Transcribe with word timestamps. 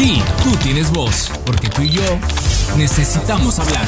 Aquí 0.00 0.22
tú 0.42 0.56
tienes 0.62 0.90
voz, 0.92 1.30
porque 1.44 1.68
tú 1.68 1.82
y 1.82 1.90
yo 1.90 2.00
necesitamos 2.78 3.58
hablar. 3.58 3.84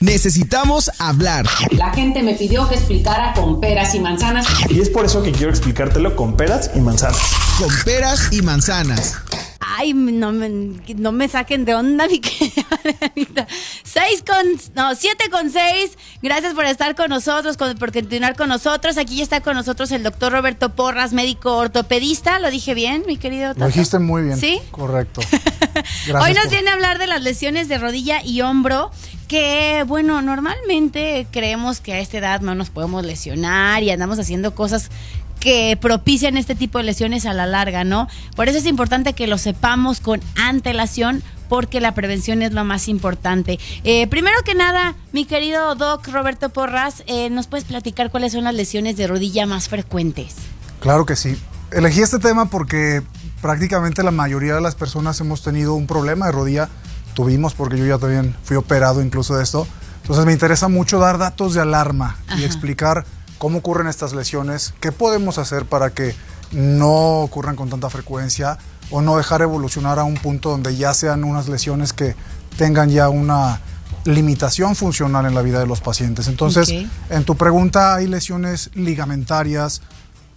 Necesitamos 0.00 0.90
hablar. 0.98 1.44
La 1.72 1.92
gente 1.92 2.22
me 2.22 2.32
pidió 2.32 2.66
que 2.70 2.76
explicara 2.76 3.34
con 3.34 3.60
peras 3.60 3.94
y 3.94 4.00
manzanas. 4.00 4.46
Y 4.70 4.80
es 4.80 4.88
por 4.88 5.04
eso 5.04 5.22
que 5.22 5.30
quiero 5.30 5.50
explicártelo 5.50 6.16
con 6.16 6.38
peras 6.38 6.70
y 6.74 6.80
manzanas. 6.80 7.20
Con 7.58 7.68
peras 7.84 8.32
y 8.32 8.40
manzanas. 8.40 9.18
Ay, 9.60 9.92
no 9.92 10.32
me, 10.32 10.48
no 10.48 11.12
me 11.12 11.28
saquen 11.28 11.66
de 11.66 11.74
onda, 11.74 12.06
mi 12.10 12.18
querida 12.18 13.46
Seis 13.92 14.22
con, 14.24 14.46
no, 14.76 14.94
siete 14.94 15.28
con 15.30 15.50
seis. 15.50 15.98
Gracias 16.22 16.54
por 16.54 16.64
estar 16.64 16.94
con 16.94 17.10
nosotros, 17.10 17.56
por 17.56 17.92
continuar 17.92 18.36
con 18.36 18.48
nosotros. 18.48 18.96
Aquí 18.98 19.16
ya 19.16 19.24
está 19.24 19.40
con 19.40 19.56
nosotros 19.56 19.90
el 19.90 20.04
doctor 20.04 20.32
Roberto 20.32 20.76
Porras, 20.76 21.12
médico 21.12 21.56
ortopedista. 21.56 22.38
¿Lo 22.38 22.52
dije 22.52 22.74
bien, 22.74 23.02
mi 23.08 23.16
querido 23.16 23.52
Lo 23.56 23.66
dijiste 23.66 23.98
muy 23.98 24.22
bien. 24.22 24.36
¿Sí? 24.36 24.60
Correcto. 24.70 25.22
Hoy 26.22 26.34
nos 26.34 26.50
viene 26.50 26.70
a 26.70 26.74
hablar 26.74 26.98
de 26.98 27.08
las 27.08 27.20
lesiones 27.22 27.66
de 27.66 27.78
rodilla 27.78 28.22
y 28.24 28.42
hombro 28.42 28.92
que, 29.26 29.84
bueno, 29.88 30.22
normalmente 30.22 31.26
creemos 31.32 31.80
que 31.80 31.94
a 31.94 31.98
esta 31.98 32.18
edad 32.18 32.42
no 32.42 32.54
nos 32.54 32.70
podemos 32.70 33.04
lesionar 33.04 33.82
y 33.82 33.90
andamos 33.90 34.20
haciendo 34.20 34.54
cosas 34.54 34.88
que 35.40 35.76
propician 35.80 36.36
este 36.36 36.54
tipo 36.54 36.78
de 36.78 36.84
lesiones 36.84 37.26
a 37.26 37.32
la 37.32 37.46
larga, 37.46 37.82
¿no? 37.82 38.06
Por 38.36 38.48
eso 38.48 38.58
es 38.58 38.66
importante 38.66 39.14
que 39.14 39.26
lo 39.26 39.38
sepamos 39.38 39.98
con 39.98 40.20
antelación 40.36 41.24
porque 41.50 41.80
la 41.80 41.94
prevención 41.94 42.42
es 42.42 42.52
lo 42.52 42.64
más 42.64 42.86
importante. 42.88 43.58
Eh, 43.82 44.06
primero 44.06 44.36
que 44.44 44.54
nada, 44.54 44.94
mi 45.12 45.26
querido 45.26 45.74
Doc 45.74 46.06
Roberto 46.06 46.48
Porras, 46.48 47.02
eh, 47.08 47.28
¿nos 47.28 47.48
puedes 47.48 47.64
platicar 47.64 48.12
cuáles 48.12 48.32
son 48.32 48.44
las 48.44 48.54
lesiones 48.54 48.96
de 48.96 49.08
rodilla 49.08 49.46
más 49.46 49.68
frecuentes? 49.68 50.36
Claro 50.78 51.04
que 51.04 51.16
sí. 51.16 51.36
Elegí 51.72 52.02
este 52.02 52.20
tema 52.20 52.48
porque 52.50 53.02
prácticamente 53.42 54.04
la 54.04 54.12
mayoría 54.12 54.54
de 54.54 54.60
las 54.60 54.76
personas 54.76 55.20
hemos 55.20 55.42
tenido 55.42 55.74
un 55.74 55.88
problema 55.88 56.26
de 56.26 56.32
rodilla. 56.32 56.68
Tuvimos, 57.14 57.54
porque 57.54 57.76
yo 57.76 57.84
ya 57.84 57.98
también 57.98 58.36
fui 58.44 58.56
operado 58.56 59.02
incluso 59.02 59.36
de 59.36 59.42
esto. 59.42 59.66
Entonces 60.02 60.24
me 60.24 60.32
interesa 60.32 60.68
mucho 60.68 61.00
dar 61.00 61.18
datos 61.18 61.54
de 61.54 61.62
alarma 61.62 62.16
y 62.38 62.44
explicar 62.44 63.04
cómo 63.38 63.58
ocurren 63.58 63.88
estas 63.88 64.12
lesiones, 64.12 64.72
qué 64.78 64.92
podemos 64.92 65.36
hacer 65.38 65.64
para 65.64 65.90
que 65.90 66.14
no 66.52 67.22
ocurran 67.22 67.56
con 67.56 67.68
tanta 67.68 67.90
frecuencia 67.90 68.56
o 68.90 69.02
no 69.02 69.16
dejar 69.16 69.42
evolucionar 69.42 69.98
a 69.98 70.04
un 70.04 70.14
punto 70.14 70.50
donde 70.50 70.76
ya 70.76 70.94
sean 70.94 71.24
unas 71.24 71.48
lesiones 71.48 71.92
que 71.92 72.14
tengan 72.56 72.90
ya 72.90 73.08
una 73.08 73.60
limitación 74.04 74.74
funcional 74.74 75.26
en 75.26 75.34
la 75.34 75.42
vida 75.42 75.60
de 75.60 75.66
los 75.66 75.80
pacientes. 75.80 76.28
Entonces, 76.28 76.72
en 77.10 77.24
tu 77.24 77.36
pregunta 77.36 77.94
hay 77.94 78.06
lesiones 78.06 78.70
ligamentarias, 78.74 79.82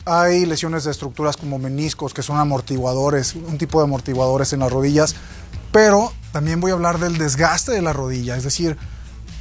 hay 0.06 0.45
lesiones 0.45 0.84
de 0.84 0.92
estructuras 0.92 1.38
como 1.38 1.60
meniscos, 1.60 2.14
que 2.14 2.22
son 2.22 2.38
amortiguadores, 2.38 3.36
un 3.36 3.58
tipo 3.58 3.80
de 3.80 3.86
amortiguadores 3.86 4.54
en 4.54 4.60
las 4.60 4.72
rodillas, 4.72 5.16
pero 5.72 6.12
también 6.32 6.60
voy 6.60 6.72
a 6.72 6.73
hablar 6.73 7.00
del 7.00 7.17
desgaste 7.17 7.72
de 7.72 7.82
la 7.82 7.94
rodilla, 7.94 8.36
es 8.36 8.44
decir, 8.44 8.78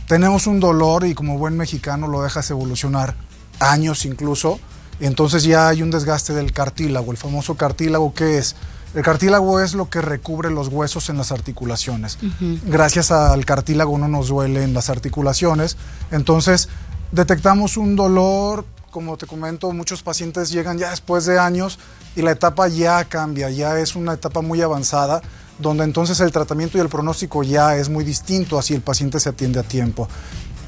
tenemos 0.07 0.47
un 0.47 0.61
dolor 0.61 1.07
y 1.07 1.15
como 1.15 1.39
buen 1.39 1.57
mexicano 1.57 2.07
lo 2.07 2.23
dejas 2.23 2.51
evolucionar 2.51 3.17
años 3.59 4.05
incluso, 4.05 4.61
entonces 5.01 5.43
ya 5.43 5.69
hay 5.69 5.83
un 5.83 5.91
desgaste 5.91 6.33
del 6.33 6.53
cartílago. 6.53 7.11
El 7.11 7.17
famoso 7.17 7.57
cartílago, 7.57 8.15
¿qué 8.15 8.39
es? 8.39 8.55
El 8.95 9.03
cartílago 9.03 9.61
es 9.61 9.75
lo 9.75 9.89
que 9.89 10.03
recubre 10.03 10.51
los 10.51 10.69
huesos 10.69 11.09
en 11.09 11.17
las 11.17 11.33
articulaciones. 11.33 12.19
Gracias 12.67 13.11
al 13.11 13.45
cartílago 13.45 13.97
no 13.97 14.09
nos 14.09 14.29
duelen 14.29 14.75
las 14.75 14.91
articulaciones. 14.91 15.77
Entonces 16.11 16.69
detectamos 17.11 17.77
un 17.77 17.97
dolor, 17.97 18.67
como 18.91 19.17
te 19.17 19.27
comento, 19.27 19.73
muchos 19.73 20.03
pacientes 20.03 20.51
llegan 20.51 20.79
ya 20.79 20.91
después 20.91 21.25
de 21.25 21.39
años 21.39 21.79
y 22.15 22.21
la 22.21 22.33
etapa 22.33 22.69
ya 22.69 23.03
cambia, 23.07 23.49
ya 23.49 23.79
es 23.79 23.97
una 23.97 24.13
etapa 24.13 24.43
muy 24.43 24.61
avanzada, 24.61 25.23
donde 25.59 25.85
entonces 25.85 26.21
el 26.21 26.31
tratamiento 26.31 26.77
y 26.77 26.83
el 26.83 26.91
pronóstico 26.91 27.43
ya 27.43 27.77
es 27.77 27.89
muy 27.89 28.05
distinto 28.05 28.59
así 28.59 28.75
el 28.75 28.83
paciente 28.83 29.19
se 29.19 29.31
atiende 29.31 29.61
a 29.61 29.63
tiempo. 29.63 30.09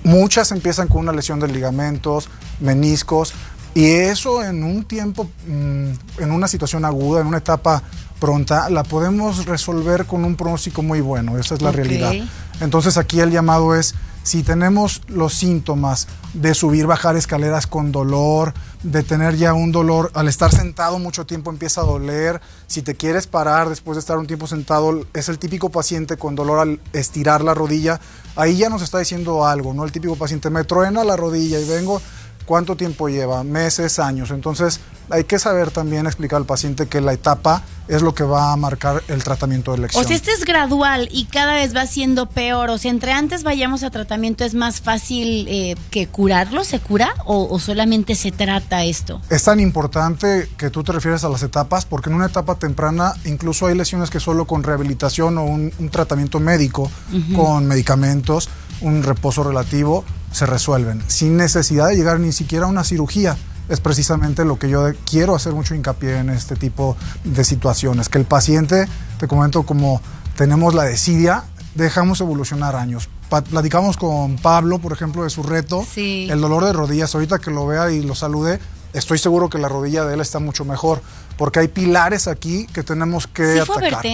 Muchas 0.02 0.52
empiezan 0.52 0.88
con 0.88 1.00
una 1.00 1.12
lesión 1.12 1.40
de 1.40 1.48
ligamentos, 1.48 2.28
meniscos, 2.60 3.34
y 3.74 3.86
eso 3.86 4.42
en 4.42 4.62
un 4.62 4.84
tiempo, 4.84 5.28
mm, 5.46 5.88
en 6.18 6.30
una 6.30 6.46
situación 6.46 6.84
aguda, 6.84 7.20
en 7.20 7.26
una 7.26 7.38
etapa 7.38 7.82
pronta, 8.24 8.70
la 8.70 8.84
podemos 8.84 9.44
resolver 9.44 10.06
con 10.06 10.24
un 10.24 10.34
pronóstico 10.34 10.82
muy 10.82 11.02
bueno. 11.02 11.36
Esa 11.36 11.56
es 11.56 11.60
la 11.60 11.72
realidad. 11.72 12.14
Entonces 12.62 12.96
aquí 12.96 13.20
el 13.20 13.30
llamado 13.30 13.74
es 13.74 13.94
si 14.22 14.42
tenemos 14.42 15.02
los 15.08 15.34
síntomas 15.34 16.08
de 16.32 16.54
subir, 16.54 16.86
bajar 16.86 17.16
escaleras 17.16 17.66
con 17.66 17.92
dolor, 17.92 18.54
de 18.82 19.02
tener 19.02 19.36
ya 19.36 19.52
un 19.52 19.72
dolor, 19.72 20.10
al 20.14 20.28
estar 20.28 20.50
sentado 20.50 20.98
mucho 20.98 21.26
tiempo 21.26 21.50
empieza 21.50 21.82
a 21.82 21.84
doler, 21.84 22.40
si 22.66 22.80
te 22.80 22.94
quieres 22.94 23.26
parar 23.26 23.68
después 23.68 23.96
de 23.96 24.00
estar 24.00 24.16
un 24.16 24.26
tiempo 24.26 24.46
sentado, 24.46 25.04
es 25.12 25.28
el 25.28 25.38
típico 25.38 25.68
paciente 25.68 26.16
con 26.16 26.34
dolor 26.34 26.60
al 26.60 26.80
estirar 26.94 27.44
la 27.44 27.52
rodilla, 27.52 28.00
ahí 28.36 28.56
ya 28.56 28.70
nos 28.70 28.80
está 28.80 28.98
diciendo 28.98 29.46
algo, 29.46 29.74
¿no? 29.74 29.84
El 29.84 29.92
típico 29.92 30.16
paciente 30.16 30.48
me 30.48 30.64
truena 30.64 31.04
la 31.04 31.18
rodilla 31.18 31.60
y 31.60 31.68
vengo 31.68 32.00
¿Cuánto 32.44 32.76
tiempo 32.76 33.08
lleva? 33.08 33.42
Meses, 33.44 33.98
años. 33.98 34.30
Entonces 34.30 34.80
hay 35.10 35.24
que 35.24 35.38
saber 35.38 35.70
también 35.70 36.06
explicar 36.06 36.38
al 36.38 36.46
paciente 36.46 36.86
que 36.86 37.00
la 37.00 37.12
etapa 37.12 37.62
es 37.88 38.00
lo 38.00 38.14
que 38.14 38.24
va 38.24 38.52
a 38.52 38.56
marcar 38.56 39.02
el 39.08 39.22
tratamiento 39.22 39.72
de 39.72 39.78
elección. 39.78 40.02
O 40.02 40.06
sea, 40.06 40.16
este 40.16 40.32
es 40.32 40.44
gradual 40.44 41.08
y 41.12 41.26
cada 41.26 41.54
vez 41.54 41.76
va 41.76 41.86
siendo 41.86 42.26
peor. 42.26 42.70
O 42.70 42.78
sea, 42.78 42.90
entre 42.90 43.12
antes 43.12 43.42
vayamos 43.42 43.82
a 43.82 43.90
tratamiento, 43.90 44.44
¿es 44.44 44.54
más 44.54 44.80
fácil 44.80 45.46
eh, 45.48 45.76
que 45.90 46.06
curarlo? 46.06 46.64
¿Se 46.64 46.80
cura 46.80 47.14
o, 47.26 47.58
solamente 47.58 48.14
se 48.14 48.32
trata 48.32 48.84
esto? 48.84 49.20
Es 49.28 49.44
tan 49.44 49.60
importante 49.60 50.48
que 50.56 50.70
tú 50.70 50.82
te 50.82 50.92
refieres 50.92 51.24
a 51.24 51.28
las 51.28 51.42
etapas 51.42 51.84
porque 51.84 52.08
en 52.08 52.16
una 52.16 52.26
etapa 52.26 52.54
temprana 52.54 53.14
incluso 53.24 53.66
hay 53.66 53.76
lesiones 53.76 54.10
que 54.10 54.20
solo 54.20 54.46
con 54.46 54.62
rehabilitación 54.62 55.36
o 55.38 55.44
un, 55.44 55.72
tratamiento 55.90 56.40
médico, 56.40 56.90
con 57.36 57.66
medicamentos, 57.66 58.48
un 58.80 59.02
reposo 59.02 59.44
relativo, 59.44 60.04
se 60.34 60.46
resuelven, 60.46 61.00
sin 61.06 61.36
necesidad 61.36 61.86
de 61.86 61.96
llegar 61.96 62.18
ni 62.18 62.32
siquiera 62.32 62.66
a 62.66 62.68
una 62.68 62.82
cirugía. 62.82 63.36
Es 63.68 63.80
precisamente 63.80 64.44
lo 64.44 64.58
que 64.58 64.68
yo 64.68 64.84
quiero 65.08 65.36
hacer 65.36 65.52
mucho 65.52 65.76
hincapié 65.76 66.18
en 66.18 66.28
este 66.28 66.56
tipo 66.56 66.96
de 67.22 67.44
situaciones, 67.44 68.08
que 68.08 68.18
el 68.18 68.24
paciente, 68.24 68.88
te 69.18 69.28
comento 69.28 69.62
como 69.62 70.02
tenemos 70.36 70.74
la 70.74 70.82
desidia, 70.82 71.44
dejamos 71.76 72.20
evolucionar 72.20 72.74
años. 72.74 73.08
platicamos 73.48 73.96
con 73.96 74.36
Pablo, 74.36 74.80
por 74.80 74.92
ejemplo, 74.92 75.22
de 75.22 75.30
su 75.30 75.44
reto, 75.44 75.86
el 75.96 76.40
dolor 76.40 76.64
de 76.64 76.72
rodillas, 76.72 77.14
ahorita 77.14 77.38
que 77.38 77.52
lo 77.52 77.64
vea 77.68 77.92
y 77.92 78.02
lo 78.02 78.16
salude, 78.16 78.58
estoy 78.92 79.18
seguro 79.18 79.48
que 79.48 79.58
la 79.58 79.68
rodilla 79.68 80.04
de 80.04 80.14
él 80.14 80.20
está 80.20 80.40
mucho 80.40 80.64
mejor, 80.64 81.00
porque 81.38 81.60
hay 81.60 81.68
pilares 81.68 82.26
aquí 82.26 82.66
que 82.66 82.82
tenemos 82.82 83.28
que 83.28 83.60
atacar. 83.60 84.04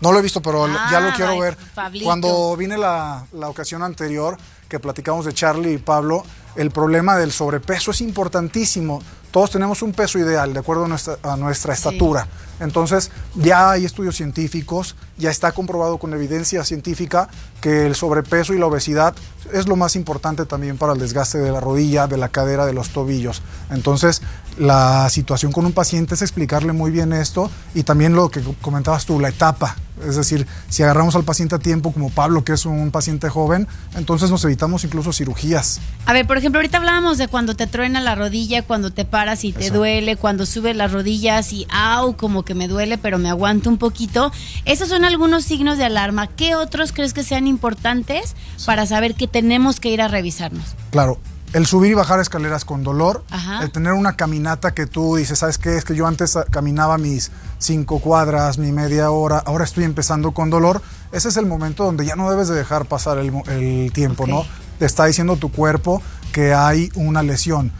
No 0.00 0.12
lo 0.12 0.20
he 0.20 0.22
visto, 0.22 0.40
pero 0.40 0.68
ya 0.68 1.00
lo 1.00 1.08
ah, 1.08 1.14
quiero 1.16 1.38
ver. 1.40 1.58
Cuando 2.04 2.56
vine 2.56 2.78
la, 2.78 3.26
la 3.32 3.48
ocasión 3.48 3.82
anterior, 3.82 4.38
que 4.68 4.78
platicamos 4.78 5.24
de 5.24 5.32
Charlie 5.32 5.74
y 5.74 5.78
Pablo, 5.78 6.22
el 6.56 6.70
problema 6.70 7.16
del 7.16 7.32
sobrepeso 7.32 7.90
es 7.90 8.00
importantísimo. 8.00 9.00
Todos 9.30 9.50
tenemos 9.50 9.82
un 9.82 9.92
peso 9.92 10.18
ideal 10.18 10.52
de 10.52 10.60
acuerdo 10.60 10.86
a 10.86 10.88
nuestra, 10.88 11.18
a 11.22 11.36
nuestra 11.36 11.74
estatura. 11.74 12.26
Entonces, 12.60 13.10
ya 13.34 13.70
hay 13.70 13.84
estudios 13.84 14.16
científicos, 14.16 14.96
ya 15.16 15.30
está 15.30 15.52
comprobado 15.52 15.98
con 15.98 16.12
evidencia 16.14 16.64
científica 16.64 17.28
que 17.60 17.86
el 17.86 17.94
sobrepeso 17.94 18.54
y 18.54 18.58
la 18.58 18.66
obesidad 18.66 19.14
es 19.52 19.68
lo 19.68 19.76
más 19.76 19.96
importante 19.96 20.46
también 20.46 20.78
para 20.78 20.94
el 20.94 20.98
desgaste 20.98 21.38
de 21.38 21.52
la 21.52 21.60
rodilla, 21.60 22.06
de 22.06 22.16
la 22.16 22.30
cadera, 22.30 22.66
de 22.66 22.72
los 22.72 22.90
tobillos. 22.90 23.42
Entonces, 23.70 24.22
la 24.58 25.08
situación 25.08 25.52
con 25.52 25.66
un 25.66 25.72
paciente 25.72 26.14
es 26.14 26.22
explicarle 26.22 26.72
muy 26.72 26.90
bien 26.90 27.12
esto 27.12 27.50
y 27.74 27.82
también 27.84 28.14
lo 28.14 28.30
que 28.30 28.42
comentabas 28.60 29.06
tú, 29.06 29.20
la 29.20 29.28
etapa. 29.28 29.76
Es 30.06 30.16
decir, 30.16 30.46
si 30.68 30.82
agarramos 30.82 31.16
al 31.16 31.24
paciente 31.24 31.56
a 31.56 31.58
tiempo, 31.58 31.92
como 31.92 32.10
Pablo, 32.10 32.44
que 32.44 32.52
es 32.52 32.66
un 32.66 32.90
paciente 32.90 33.28
joven, 33.28 33.66
entonces 33.96 34.30
nos 34.30 34.44
evitamos 34.44 34.84
incluso 34.84 35.12
cirugías. 35.12 35.80
A 36.06 36.12
ver, 36.12 36.26
por 36.26 36.38
ejemplo, 36.38 36.60
ahorita 36.60 36.78
hablábamos 36.78 37.18
de 37.18 37.26
cuando 37.26 37.54
te 37.54 37.66
truena 37.66 38.00
la 38.00 38.14
rodilla, 38.14 38.62
cuando 38.62 38.92
te 38.92 39.04
paras 39.04 39.44
y 39.44 39.52
te 39.52 39.70
duele, 39.70 40.16
cuando 40.16 40.46
subes 40.46 40.76
las 40.76 40.92
rodillas 40.92 41.52
y 41.52 41.66
au, 41.70 42.16
como 42.16 42.44
que 42.44 42.54
me 42.54 42.68
duele, 42.68 42.98
pero 42.98 43.18
me 43.18 43.28
aguanto 43.28 43.70
un 43.70 43.78
poquito. 43.78 44.30
Esos 44.64 44.88
son 44.88 45.04
algunos 45.04 45.44
signos 45.44 45.78
de 45.78 45.84
alarma. 45.84 46.28
¿Qué 46.28 46.54
otros 46.54 46.92
crees 46.92 47.12
que 47.12 47.24
sean 47.24 47.46
importantes 47.46 48.36
para 48.66 48.86
saber 48.86 49.14
que 49.14 49.26
tenemos 49.26 49.80
que 49.80 49.90
ir 49.90 50.00
a 50.00 50.08
revisarnos? 50.08 50.76
Claro, 50.90 51.18
el 51.52 51.66
subir 51.66 51.92
y 51.92 51.94
bajar 51.94 52.20
escaleras 52.20 52.64
con 52.64 52.82
dolor, 52.82 53.24
el 53.62 53.70
tener 53.70 53.92
una 53.92 54.14
caminata 54.14 54.72
que 54.72 54.86
tú 54.86 55.16
dices, 55.16 55.38
¿sabes 55.38 55.58
qué? 55.58 55.76
Es 55.76 55.84
que 55.84 55.94
yo 55.94 56.06
antes 56.06 56.38
caminaba 56.50 56.98
mis 56.98 57.30
cinco 57.58 58.00
cuadras, 58.00 58.58
mi 58.58 58.72
media 58.72 59.10
hora, 59.10 59.38
ahora 59.38 59.64
estoy 59.64 59.84
empezando 59.84 60.32
con 60.32 60.50
dolor. 60.50 60.82
Ese 61.12 61.28
es 61.28 61.36
el 61.36 61.46
momento 61.46 61.84
donde 61.84 62.04
ya 62.04 62.16
no 62.16 62.30
debes 62.30 62.48
de 62.48 62.54
dejar 62.54 62.86
pasar 62.86 63.18
el, 63.18 63.92
tiempo, 63.92 64.26
¿no? 64.26 64.44
Te 64.78 64.84
está 64.84 65.06
diciendo 65.06 65.36
tu 65.36 65.50
cuerpo 65.50 66.02
que 66.32 66.54
hay 66.54 66.90
una 66.94 67.22
lesión 67.22 67.72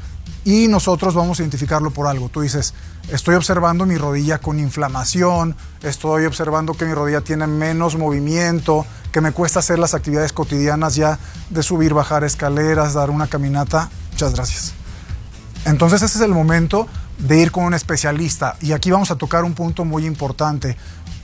y 0.44 0.68
nosotros 0.68 1.14
vamos 1.14 1.38
a 1.38 1.42
identificarlo 1.42 1.90
por 1.90 2.06
algo. 2.06 2.28
Tú 2.28 2.40
dices, 2.40 2.74
estoy 3.10 3.34
observando 3.34 3.86
mi 3.86 3.96
rodilla 3.96 4.38
con 4.38 4.58
inflamación, 4.58 5.56
estoy 5.82 6.24
observando 6.26 6.74
que 6.74 6.84
mi 6.84 6.94
rodilla 6.94 7.20
tiene 7.20 7.46
menos 7.46 7.96
movimiento, 7.96 8.86
que 9.12 9.20
me 9.20 9.32
cuesta 9.32 9.58
hacer 9.58 9.78
las 9.78 9.94
actividades 9.94 10.32
cotidianas 10.32 10.94
ya 10.94 11.18
de 11.50 11.62
subir, 11.62 11.94
bajar 11.94 12.24
escaleras, 12.24 12.94
dar 12.94 13.10
una 13.10 13.26
caminata. 13.26 13.90
Muchas 14.12 14.34
gracias. 14.34 14.74
Entonces 15.64 16.02
ese 16.02 16.18
es 16.18 16.24
el 16.24 16.32
momento 16.32 16.86
de 17.18 17.40
ir 17.40 17.50
con 17.50 17.64
un 17.64 17.74
especialista. 17.74 18.56
Y 18.60 18.72
aquí 18.72 18.90
vamos 18.90 19.10
a 19.10 19.16
tocar 19.16 19.44
un 19.44 19.54
punto 19.54 19.84
muy 19.84 20.06
importante. 20.06 20.76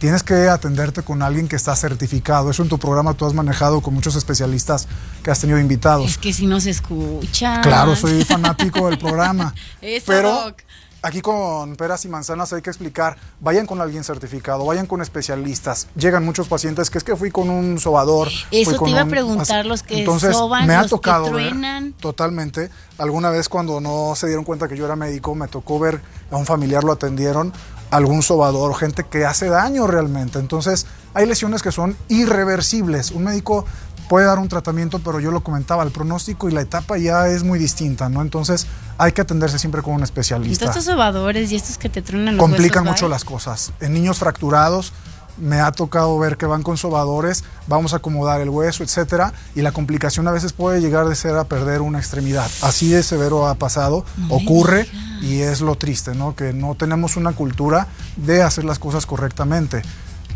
Tienes 0.05 0.23
que 0.23 0.51
atenderte 0.51 1.01
con 1.01 1.23
alguien 1.23 1.49
que 1.49 1.56
está 1.56 1.75
certificado. 1.75 2.51
Eso 2.51 2.62
en 2.62 2.69
tu 2.69 2.79
programa 2.79 3.15
tú 3.15 3.25
has 3.25 3.33
manejado 3.33 3.81
con 3.81 3.95
muchos 3.95 4.17
especialistas 4.17 4.87
que 5.23 5.31
has 5.31 5.41
tenido 5.41 5.59
invitados. 5.59 6.05
Es 6.11 6.19
que 6.19 6.35
si 6.35 6.47
no 6.47 6.61
se 6.61 6.69
escucha. 6.69 7.62
Claro, 7.62 7.97
soy 7.97 8.23
fanático 8.23 8.91
del 8.91 8.99
programa. 8.99 9.55
Eso, 9.81 10.05
pero 10.06 10.31
Doc. 10.31 10.56
aquí 11.01 11.23
con 11.23 11.77
peras 11.77 12.05
y 12.05 12.09
manzanas 12.09 12.53
hay 12.53 12.61
que 12.61 12.69
explicar, 12.69 13.17
vayan 13.41 13.65
con 13.67 13.81
alguien 13.81 14.05
certificado, 14.05 14.67
vayan 14.67 14.87
con 14.87 15.01
especialistas. 15.01 15.87
Llegan 15.97 16.23
muchos 16.23 16.49
pacientes 16.49 16.91
que 16.91 16.99
es 16.99 17.05
que 17.05 17.17
fui 17.17 17.31
con 17.31 17.49
un 17.49 17.81
sobador. 17.81 18.29
Eso 18.51 18.71
fui 18.73 18.75
con 18.79 18.85
te 18.85 18.91
iba 18.91 19.01
a 19.01 19.05
un- 19.05 19.11
preguntar, 19.11 19.65
los 19.65 19.83
que 19.83 20.01
Entonces, 20.01 20.37
soban, 20.37 20.67
me 20.67 20.75
ha 20.75 20.83
los 20.83 20.91
que 20.91 20.97
tocado 20.97 21.33
ver 21.33 21.49
truenan. 21.49 21.95
totalmente. 21.95 22.69
Alguna 22.99 23.31
vez 23.31 23.49
cuando 23.49 23.81
no 23.81 24.12
se 24.17 24.27
dieron 24.27 24.45
cuenta 24.45 24.69
que 24.69 24.77
yo 24.77 24.85
era 24.85 24.97
médico, 24.97 25.35
me 25.35 25.49
tocó 25.49 25.79
ver 25.79 26.01
a 26.31 26.37
un 26.37 26.45
familiar 26.47 26.85
lo 26.85 26.93
atendieron, 26.93 27.53
algún 27.94 28.23
sobador, 28.23 28.73
o 28.73 28.75
gente 28.75 29.05
que 29.05 29.25
hace 29.25 29.49
daño 29.49 29.87
realmente. 29.87 30.38
Entonces, 30.41 30.87
hay 31.14 31.26
lesiones 31.26 31.62
que 31.62 31.70
son 31.70 31.96
irreversibles. 32.08 33.12
Un 33.12 33.25
médico 33.25 33.64
puede 34.08 34.26
dar 34.26 34.38
un 34.38 34.49
tratamiento, 34.49 34.99
pero 34.99 35.20
yo 35.20 35.31
lo 35.31 35.43
comentaba, 35.43 35.85
el 35.85 35.93
pronóstico 35.93 36.49
y 36.49 36.52
la 36.52 36.61
etapa 36.61 36.99
ya 36.99 37.29
es 37.29 37.44
muy 37.44 37.58
distinta, 37.58 38.08
¿no? 38.08 38.20
Entonces, 38.20 38.67
hay 38.99 39.12
que 39.12 39.20
atenderse 39.20 39.58
siempre 39.61 39.81
con 39.81 39.94
un 39.94 40.02
especialista. 40.02 40.67
estos 40.67 40.85
sobadores 40.85 41.52
y 41.52 41.56
estos 41.56 41.79
que 41.79 41.88
te 41.88 42.02
truenan 42.02 42.37
los 42.37 42.44
Complican 42.44 42.82
huesos, 42.82 43.02
mucho 43.02 43.08
las 43.08 43.25
cosas. 43.25 43.73
En 43.81 43.93
niños 43.93 44.19
fracturados 44.19 44.93
me 45.37 45.61
ha 45.61 45.73
tocado 45.73 46.19
ver 46.19 46.37
que 46.37 46.46
van 46.46 46.62
con 46.62 46.76
sobadores, 46.76 47.44
vamos 47.67 47.93
a 47.93 47.96
acomodar 47.96 48.41
el 48.41 48.49
hueso, 48.49 48.82
etcétera, 48.82 49.32
y 49.55 49.62
la 49.62 49.73
complicación 49.73 50.26
a 50.29 50.32
veces 50.32 50.52
puede 50.52 50.81
llegar 50.81 51.08
de 51.08 51.14
ser 51.14 51.37
a 51.37 51.44
perder 51.44 51.81
una 51.81 51.99
extremidad. 51.99 52.50
Así 52.62 52.88
de 52.88 53.02
severo 53.02 53.46
ha 53.46 53.55
pasado, 53.55 54.05
ocurre 54.29 54.88
y 55.25 55.41
es 55.41 55.61
lo 55.61 55.75
triste, 55.76 56.15
¿no? 56.15 56.35
Que 56.37 56.53
no 56.53 56.75
tenemos 56.75 57.17
una 57.17 57.32
cultura 57.32 57.88
de 58.17 58.43
hacer 58.43 58.65
las 58.65 58.79
cosas 58.79 59.06
correctamente. 59.06 59.82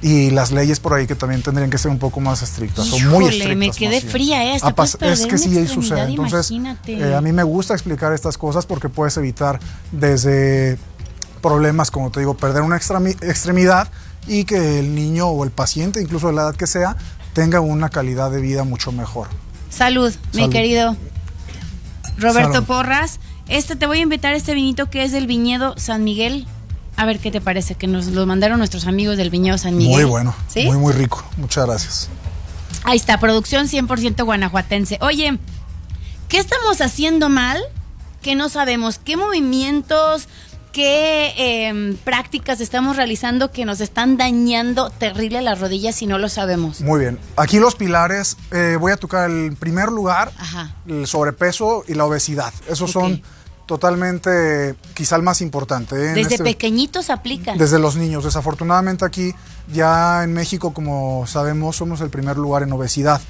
Y 0.00 0.30
las 0.30 0.52
leyes 0.52 0.78
por 0.78 0.94
ahí 0.94 1.08
que 1.08 1.16
también 1.16 1.42
tendrían 1.42 1.70
que 1.70 1.78
ser 1.78 1.90
un 1.90 1.98
poco 1.98 2.20
más 2.20 2.40
estrictas, 2.42 2.86
son 2.86 3.04
muy 3.08 3.24
estrictas. 3.24 3.56
me 3.56 3.70
quedé 3.72 4.00
fría, 4.00 4.44
¿eh? 4.44 4.54
Hasta 4.62 4.84
es 4.84 5.26
que 5.26 5.38
sí 5.38 5.58
extremidad, 5.58 5.66
sucede. 5.74 6.02
Entonces, 6.02 6.52
eh, 6.86 7.14
a 7.16 7.20
mí 7.20 7.32
me 7.32 7.42
gusta 7.42 7.74
explicar 7.74 8.12
estas 8.12 8.38
cosas 8.38 8.64
porque 8.64 8.88
puedes 8.88 9.16
evitar 9.16 9.58
desde 9.90 10.78
problemas, 11.42 11.90
como 11.90 12.10
te 12.12 12.20
digo, 12.20 12.36
perder 12.36 12.62
una 12.62 12.76
extremi- 12.76 13.20
extremidad 13.22 13.88
y 14.28 14.44
que 14.44 14.78
el 14.78 14.94
niño 14.94 15.26
o 15.28 15.42
el 15.42 15.50
paciente, 15.50 16.00
incluso 16.00 16.28
de 16.28 16.34
la 16.34 16.42
edad 16.42 16.54
que 16.54 16.68
sea, 16.68 16.96
tenga 17.32 17.58
una 17.60 17.88
calidad 17.88 18.30
de 18.30 18.40
vida 18.40 18.62
mucho 18.62 18.92
mejor. 18.92 19.26
Salud, 19.68 20.14
mi 20.32 20.48
querido 20.48 20.96
Roberto 22.18 22.52
Salud. 22.52 22.66
Porras. 22.66 23.20
Este 23.48 23.76
te 23.76 23.86
voy 23.86 23.98
a 23.98 24.02
invitar 24.02 24.34
este 24.34 24.54
vinito 24.54 24.90
que 24.90 25.04
es 25.04 25.12
del 25.12 25.26
viñedo 25.26 25.74
San 25.78 26.04
Miguel. 26.04 26.46
A 26.96 27.06
ver 27.06 27.18
qué 27.20 27.30
te 27.30 27.40
parece, 27.40 27.76
que 27.76 27.86
nos 27.86 28.06
lo 28.06 28.26
mandaron 28.26 28.58
nuestros 28.58 28.86
amigos 28.86 29.16
del 29.16 29.30
viñedo 29.30 29.56
San 29.56 29.76
Miguel. 29.76 29.94
Muy 30.02 30.04
bueno, 30.04 30.34
¿Sí? 30.48 30.64
muy, 30.66 30.76
muy 30.78 30.92
rico. 30.92 31.24
Muchas 31.36 31.66
gracias. 31.66 32.08
Ahí 32.84 32.96
está, 32.96 33.18
producción 33.20 33.68
100% 33.68 34.24
guanajuatense. 34.24 34.98
Oye, 35.00 35.38
¿qué 36.28 36.38
estamos 36.38 36.80
haciendo 36.80 37.28
mal? 37.28 37.60
Que 38.20 38.34
no 38.34 38.48
sabemos. 38.48 38.98
¿Qué 38.98 39.16
movimientos, 39.16 40.28
qué 40.72 41.32
eh, 41.38 41.96
prácticas 42.04 42.60
estamos 42.60 42.96
realizando 42.96 43.52
que 43.52 43.64
nos 43.64 43.80
están 43.80 44.16
dañando 44.16 44.90
terrible 44.90 45.40
las 45.40 45.60
rodillas 45.60 45.94
si 45.94 46.06
no 46.06 46.18
lo 46.18 46.28
sabemos? 46.28 46.80
Muy 46.80 46.98
bien. 47.00 47.18
Aquí 47.36 47.60
los 47.60 47.76
pilares, 47.76 48.36
eh, 48.50 48.76
voy 48.78 48.90
a 48.90 48.96
tocar 48.96 49.30
el 49.30 49.54
primer 49.56 49.90
lugar, 49.90 50.32
Ajá. 50.36 50.74
el 50.88 51.06
sobrepeso 51.06 51.84
y 51.86 51.94
la 51.94 52.04
obesidad. 52.06 52.52
Esos 52.68 52.90
son 52.90 53.22
totalmente, 53.68 54.74
quizá 54.94 55.14
el 55.14 55.22
más 55.22 55.40
importante. 55.42 55.94
¿eh? 55.94 56.14
Desde 56.14 56.34
este- 56.34 56.44
pequeñitos 56.44 57.10
aplican. 57.10 57.58
Desde 57.58 57.78
los 57.78 57.96
niños. 57.96 58.24
Desafortunadamente 58.24 59.04
aquí, 59.04 59.32
ya 59.72 60.24
en 60.24 60.32
México, 60.32 60.72
como 60.72 61.26
sabemos, 61.26 61.76
somos 61.76 62.00
el 62.00 62.08
primer 62.08 62.38
lugar 62.38 62.62
en 62.62 62.72
obesidad, 62.72 63.20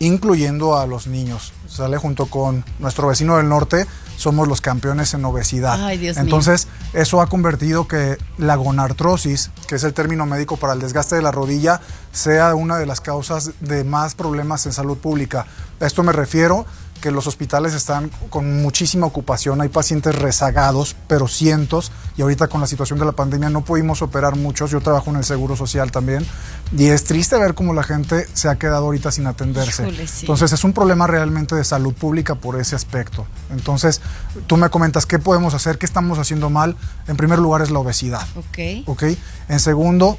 incluyendo 0.00 0.76
a 0.76 0.86
los 0.86 1.06
niños. 1.06 1.52
Sale 1.68 1.96
junto 1.96 2.26
con 2.26 2.64
nuestro 2.80 3.06
vecino 3.06 3.36
del 3.36 3.48
norte, 3.48 3.86
somos 4.16 4.48
los 4.48 4.60
campeones 4.60 5.14
en 5.14 5.24
obesidad. 5.24 5.82
Ay, 5.84 5.96
Dios 5.98 6.16
mío. 6.16 6.24
Entonces, 6.24 6.66
eso 6.92 7.20
ha 7.20 7.28
convertido 7.28 7.86
que 7.86 8.18
la 8.36 8.56
gonartrosis, 8.56 9.50
que 9.68 9.76
es 9.76 9.84
el 9.84 9.94
término 9.94 10.26
médico 10.26 10.56
para 10.56 10.72
el 10.72 10.80
desgaste 10.80 11.14
de 11.14 11.22
la 11.22 11.30
rodilla, 11.30 11.80
sea 12.12 12.54
una 12.56 12.78
de 12.78 12.86
las 12.86 13.00
causas 13.00 13.52
de 13.60 13.84
más 13.84 14.16
problemas 14.16 14.66
en 14.66 14.72
salud 14.72 14.98
pública. 14.98 15.46
A 15.80 15.86
esto 15.86 16.02
me 16.02 16.12
refiero 16.12 16.66
que 17.04 17.10
los 17.10 17.26
hospitales 17.26 17.74
están 17.74 18.10
con 18.30 18.62
muchísima 18.62 19.04
ocupación, 19.04 19.60
hay 19.60 19.68
pacientes 19.68 20.14
rezagados, 20.14 20.96
pero 21.06 21.28
cientos, 21.28 21.92
y 22.16 22.22
ahorita 22.22 22.48
con 22.48 22.62
la 22.62 22.66
situación 22.66 22.98
de 22.98 23.04
la 23.04 23.12
pandemia 23.12 23.50
no 23.50 23.62
pudimos 23.62 24.00
operar 24.00 24.36
muchos, 24.36 24.70
yo 24.70 24.80
trabajo 24.80 25.10
en 25.10 25.16
el 25.16 25.24
Seguro 25.24 25.54
Social 25.54 25.92
también, 25.92 26.26
y 26.74 26.86
es 26.86 27.04
triste 27.04 27.36
ver 27.36 27.52
cómo 27.52 27.74
la 27.74 27.82
gente 27.82 28.26
se 28.32 28.48
ha 28.48 28.56
quedado 28.56 28.86
ahorita 28.86 29.12
sin 29.12 29.26
atenderse. 29.26 29.82
Híjole, 29.82 30.06
sí. 30.06 30.20
Entonces 30.20 30.50
es 30.52 30.64
un 30.64 30.72
problema 30.72 31.06
realmente 31.06 31.54
de 31.54 31.64
salud 31.64 31.92
pública 31.92 32.36
por 32.36 32.58
ese 32.58 32.74
aspecto. 32.74 33.26
Entonces, 33.50 34.00
tú 34.46 34.56
me 34.56 34.70
comentas 34.70 35.04
qué 35.04 35.18
podemos 35.18 35.52
hacer, 35.52 35.76
qué 35.76 35.84
estamos 35.84 36.18
haciendo 36.18 36.48
mal. 36.48 36.74
En 37.06 37.18
primer 37.18 37.38
lugar 37.38 37.60
es 37.60 37.70
la 37.70 37.80
obesidad. 37.80 38.26
Ok. 38.34 38.88
¿ok? 38.88 39.02
En 39.50 39.60
segundo, 39.60 40.16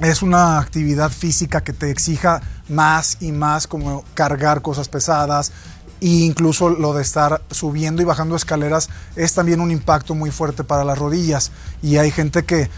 es 0.00 0.22
una 0.22 0.58
actividad 0.58 1.10
física 1.10 1.62
que 1.62 1.72
te 1.72 1.90
exija 1.90 2.40
más 2.68 3.18
y 3.20 3.32
más, 3.32 3.66
como 3.66 4.04
cargar 4.14 4.62
cosas 4.62 4.88
pesadas. 4.88 5.52
E 6.00 6.24
incluso 6.24 6.70
lo 6.70 6.94
de 6.94 7.02
estar 7.02 7.42
subiendo 7.50 8.00
y 8.02 8.04
bajando 8.04 8.36
escaleras 8.36 8.88
es 9.16 9.34
también 9.34 9.60
un 9.60 9.70
impacto 9.70 10.14
muy 10.14 10.30
fuerte 10.30 10.64
para 10.64 10.84
las 10.84 10.98
rodillas. 10.98 11.52
Y 11.82 11.96
hay 11.96 12.10
gente 12.10 12.44
que 12.44 12.70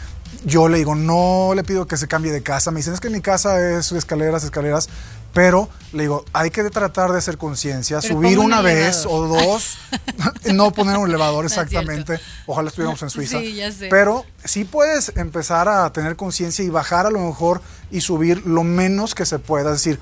yo 0.45 0.69
le 0.69 0.79
digo, 0.79 0.95
no 0.95 1.53
le 1.55 1.63
pido 1.65 1.87
que 1.87 1.97
se 1.97 2.09
cambie 2.09 2.33
de 2.33 2.43
casa. 2.43 2.71
Me 2.71 2.79
dicen, 2.79 2.95
es 2.95 3.01
que 3.01 3.11
mi 3.11 3.21
casa 3.21 3.79
es 3.79 3.93
escaleras, 3.93 4.45
escaleras. 4.45 4.89
Pero 5.33 5.71
le 5.93 6.03
digo, 6.03 6.27
hay 6.35 6.51
que 6.51 6.63
tratar 6.65 7.11
de 7.11 7.19
hacer 7.19 7.39
conciencia, 7.39 8.03
subir 8.03 8.37
pongo 8.37 8.41
un 8.43 8.47
una 8.47 8.61
vez 8.61 9.07
o 9.07 9.27
dos, 9.27 9.79
no 10.53 10.73
poner 10.73 10.99
un 10.99 11.09
elevador 11.09 11.45
exactamente. 11.47 12.21
Ojalá 12.47 12.69
estuviéramos 12.69 13.03
en 13.03 13.09
Suiza. 13.09 13.39
Sí, 13.39 13.55
ya 13.55 13.73
sé. 13.73 13.89
Pero 13.89 14.27
sí 14.45 14.65
puedes 14.65 15.13
empezar 15.17 15.69
a 15.69 15.91
tener 15.91 16.17
conciencia 16.17 16.63
y 16.65 16.69
bajar 16.69 17.07
a 17.07 17.11
lo 17.11 17.19
mejor 17.19 17.63
y 17.91 18.03
subir 18.03 18.47
lo 18.47 18.63
menos 18.63 19.15
que 19.15 19.25
se 19.25 19.39
pueda. 19.39 19.71
Es 19.73 19.83
decir, 19.83 20.01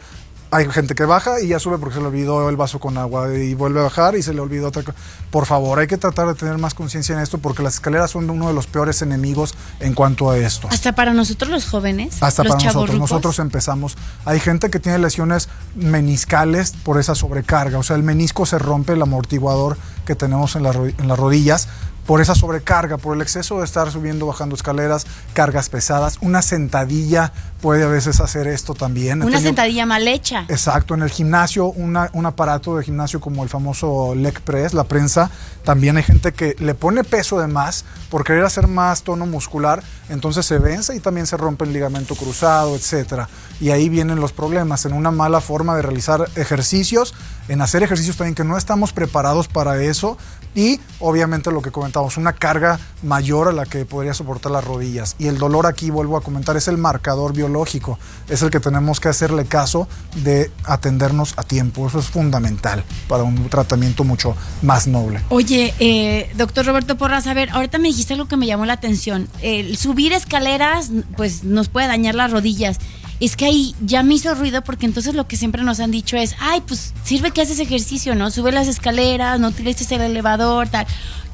hay 0.52 0.69
gente 0.70 0.94
que 0.97 1.05
baja 1.05 1.41
y 1.41 1.49
ya 1.49 1.58
sube 1.61 1.79
porque 1.79 1.94
se 1.94 2.00
le 2.00 2.08
olvidó 2.08 2.49
el 2.49 2.56
vaso 2.56 2.81
con 2.81 2.99
agua 2.99 3.32
y 3.35 3.55
vuelve 3.55 3.81
a 3.81 3.85
bajar 3.85 4.17
y 4.17 4.23
se 4.23 4.35
le 4.35 4.41
olvidó 4.41 4.69
otra 4.69 4.82
cosa. 4.82 4.97
Por 5.31 5.47
favor, 5.47 5.79
hay 5.79 5.87
que 5.87 5.97
tratar 5.97 6.26
de 6.26 6.35
tener 6.35 6.58
más 6.58 6.75
conciencia 6.75 7.14
en 7.14 7.20
esto 7.20 7.38
porque 7.38 7.62
las 7.62 7.75
escaleras 7.75 8.11
son 8.11 8.29
uno 8.29 8.49
de 8.49 8.55
los 8.55 8.67
peores 8.67 9.00
enemigos 9.02 9.55
en 9.79 9.94
cuanto 9.94 10.29
a 10.31 10.37
esto. 10.38 10.67
Hasta 10.70 10.93
para 10.94 11.12
nosotros 11.14 11.50
los 11.50 11.67
jóvenes. 11.67 12.20
Hasta 12.20 12.43
los 12.43 12.55
para 12.56 12.65
nosotros. 12.65 12.98
Nosotros 12.98 13.39
empezamos. 13.39 13.96
Hay 14.24 14.41
gente 14.41 14.70
que 14.70 14.81
tiene 14.81 14.98
lesiones 14.98 15.48
meniscales 15.77 16.72
por 16.82 16.98
esa 16.98 17.15
sobrecarga. 17.15 17.79
O 17.79 17.82
sea, 17.82 17.96
el 17.96 18.03
menisco 18.03 18.46
se 18.46 18.58
rompe, 18.58 18.94
el 18.94 19.03
amortiguador 19.03 19.77
que 20.06 20.15
tenemos 20.17 20.56
en, 20.56 20.63
la 20.65 20.72
ro- 20.72 20.86
en 20.86 21.08
las 21.08 21.19
rodillas, 21.19 21.69
por 22.06 22.20
esa 22.20 22.34
sobrecarga, 22.34 22.96
por 22.98 23.14
el 23.14 23.22
exceso 23.22 23.58
de 23.58 23.64
estar 23.64 23.90
subiendo, 23.90 24.26
bajando 24.26 24.54
escaleras, 24.56 25.06
cargas 25.32 25.69
pesadas. 25.69 26.19
Una 26.20 26.42
sentadilla 26.42 27.32
puede 27.60 27.84
a 27.84 27.88
veces 27.88 28.20
hacer 28.20 28.46
esto 28.48 28.74
también. 28.74 29.22
Una 29.22 29.38
sentadilla 29.40 29.86
mal 29.86 30.08
hecha. 30.08 30.44
Exacto, 30.48 30.94
en 30.94 31.02
el 31.02 31.10
gimnasio, 31.10 31.66
una- 31.66 32.10
un 32.14 32.26
aparato 32.26 32.76
de 32.76 32.84
gimnasio 32.84 33.20
como 33.20 33.42
el 33.42 33.48
famoso 33.48 34.14
leg 34.14 34.40
press, 34.40 34.72
la 34.74 34.84
prensa, 34.84 35.30
también 35.64 35.96
hay 35.98 36.02
gente 36.02 36.32
que 36.32 36.56
le 36.58 36.74
pone 36.74 37.04
peso 37.04 37.38
de 37.38 37.46
más 37.46 37.84
por 38.08 38.24
querer 38.24 38.44
hacer 38.44 38.66
más 38.66 39.02
tono 39.02 39.26
muscular, 39.26 39.82
entonces 40.08 40.46
se 40.46 40.58
vence 40.58 40.96
y 40.96 41.00
también 41.00 41.26
se 41.26 41.36
rompe 41.36 41.64
el 41.64 41.72
ligamento 41.72 42.14
cruzado, 42.16 42.74
etcétera. 42.74 43.28
Y 43.60 43.70
ahí 43.70 43.88
vienen 43.88 44.19
los 44.20 44.32
problemas, 44.32 44.84
en 44.86 44.94
una 44.94 45.10
mala 45.10 45.40
forma 45.40 45.76
de 45.76 45.82
realizar 45.82 46.28
ejercicios, 46.34 47.14
en 47.48 47.60
hacer 47.60 47.82
ejercicios 47.82 48.16
también 48.16 48.34
que 48.34 48.44
no 48.44 48.56
estamos 48.56 48.92
preparados 48.92 49.48
para 49.48 49.80
eso 49.82 50.16
y 50.54 50.80
obviamente 50.98 51.52
lo 51.52 51.60
que 51.62 51.70
comentamos, 51.70 51.90
una 52.17 52.32
carga 52.32 52.79
mayor 53.03 53.49
a 53.49 53.53
la 53.53 53.67
que 53.67 53.85
podría 53.85 54.15
soportar 54.15 54.53
las 54.53 54.65
rodillas. 54.65 55.17
Y 55.19 55.27
el 55.27 55.39
dolor 55.39 55.67
aquí, 55.67 55.91
vuelvo 55.91 56.17
a 56.17 56.20
comentar, 56.23 56.56
es 56.56 56.69
el 56.69 56.79
marcador 56.79 57.32
biológico, 57.32 57.99
es 58.29 58.43
el 58.43 58.51
que 58.51 58.61
tenemos 58.61 59.01
que 59.01 59.09
hacerle 59.09 59.47
caso 59.47 59.89
de 60.17 60.51
atendernos 60.65 61.35
a 61.37 61.43
tiempo. 61.43 61.87
Eso 61.87 61.99
es 61.99 62.06
fundamental 62.06 62.85
para 63.09 63.23
un 63.23 63.49
tratamiento 63.49 64.05
mucho 64.05 64.37
más 64.63 64.87
noble. 64.87 65.20
Oye, 65.29 65.75
eh, 65.79 66.31
doctor 66.37 66.67
Roberto 66.67 66.97
Porras, 66.97 67.27
a 67.27 67.35
ver, 67.35 67.51
ahorita 67.51 67.79
me 67.79 67.89
dijiste 67.89 68.15
algo 68.15 68.29
que 68.29 68.37
me 68.37 68.47
llamó 68.47 68.67
la 68.67 68.75
atención. 68.75 69.29
El 69.43 69.77
subir 69.77 70.13
escaleras, 70.13 70.91
pues 71.17 71.44
nos 71.44 71.69
puede 71.69 71.87
dañar 71.87 72.15
las 72.15 72.31
rodillas. 72.31 72.79
Es 73.20 73.36
que 73.36 73.44
ahí 73.44 73.74
ya 73.84 74.03
me 74.03 74.15
hizo 74.15 74.34
ruido 74.34 74.62
porque 74.65 74.86
entonces 74.86 75.15
lo 75.15 75.29
que 75.29 75.36
siempre 75.36 75.62
nos 75.62 75.79
han 75.79 75.91
dicho 75.91 76.17
es, 76.17 76.34
ay, 76.41 76.62
pues 76.67 76.94
sirve 77.05 77.31
que 77.32 77.43
haces 77.43 77.58
ejercicio, 77.60 78.15
¿no? 78.15 78.31
Sube 78.31 78.50
las 78.50 78.67
escaleras, 78.67 79.39
no 79.39 79.48
utilices 79.48 79.93
el 79.93 80.00
elevador, 80.00 80.69
tal. 80.69 80.86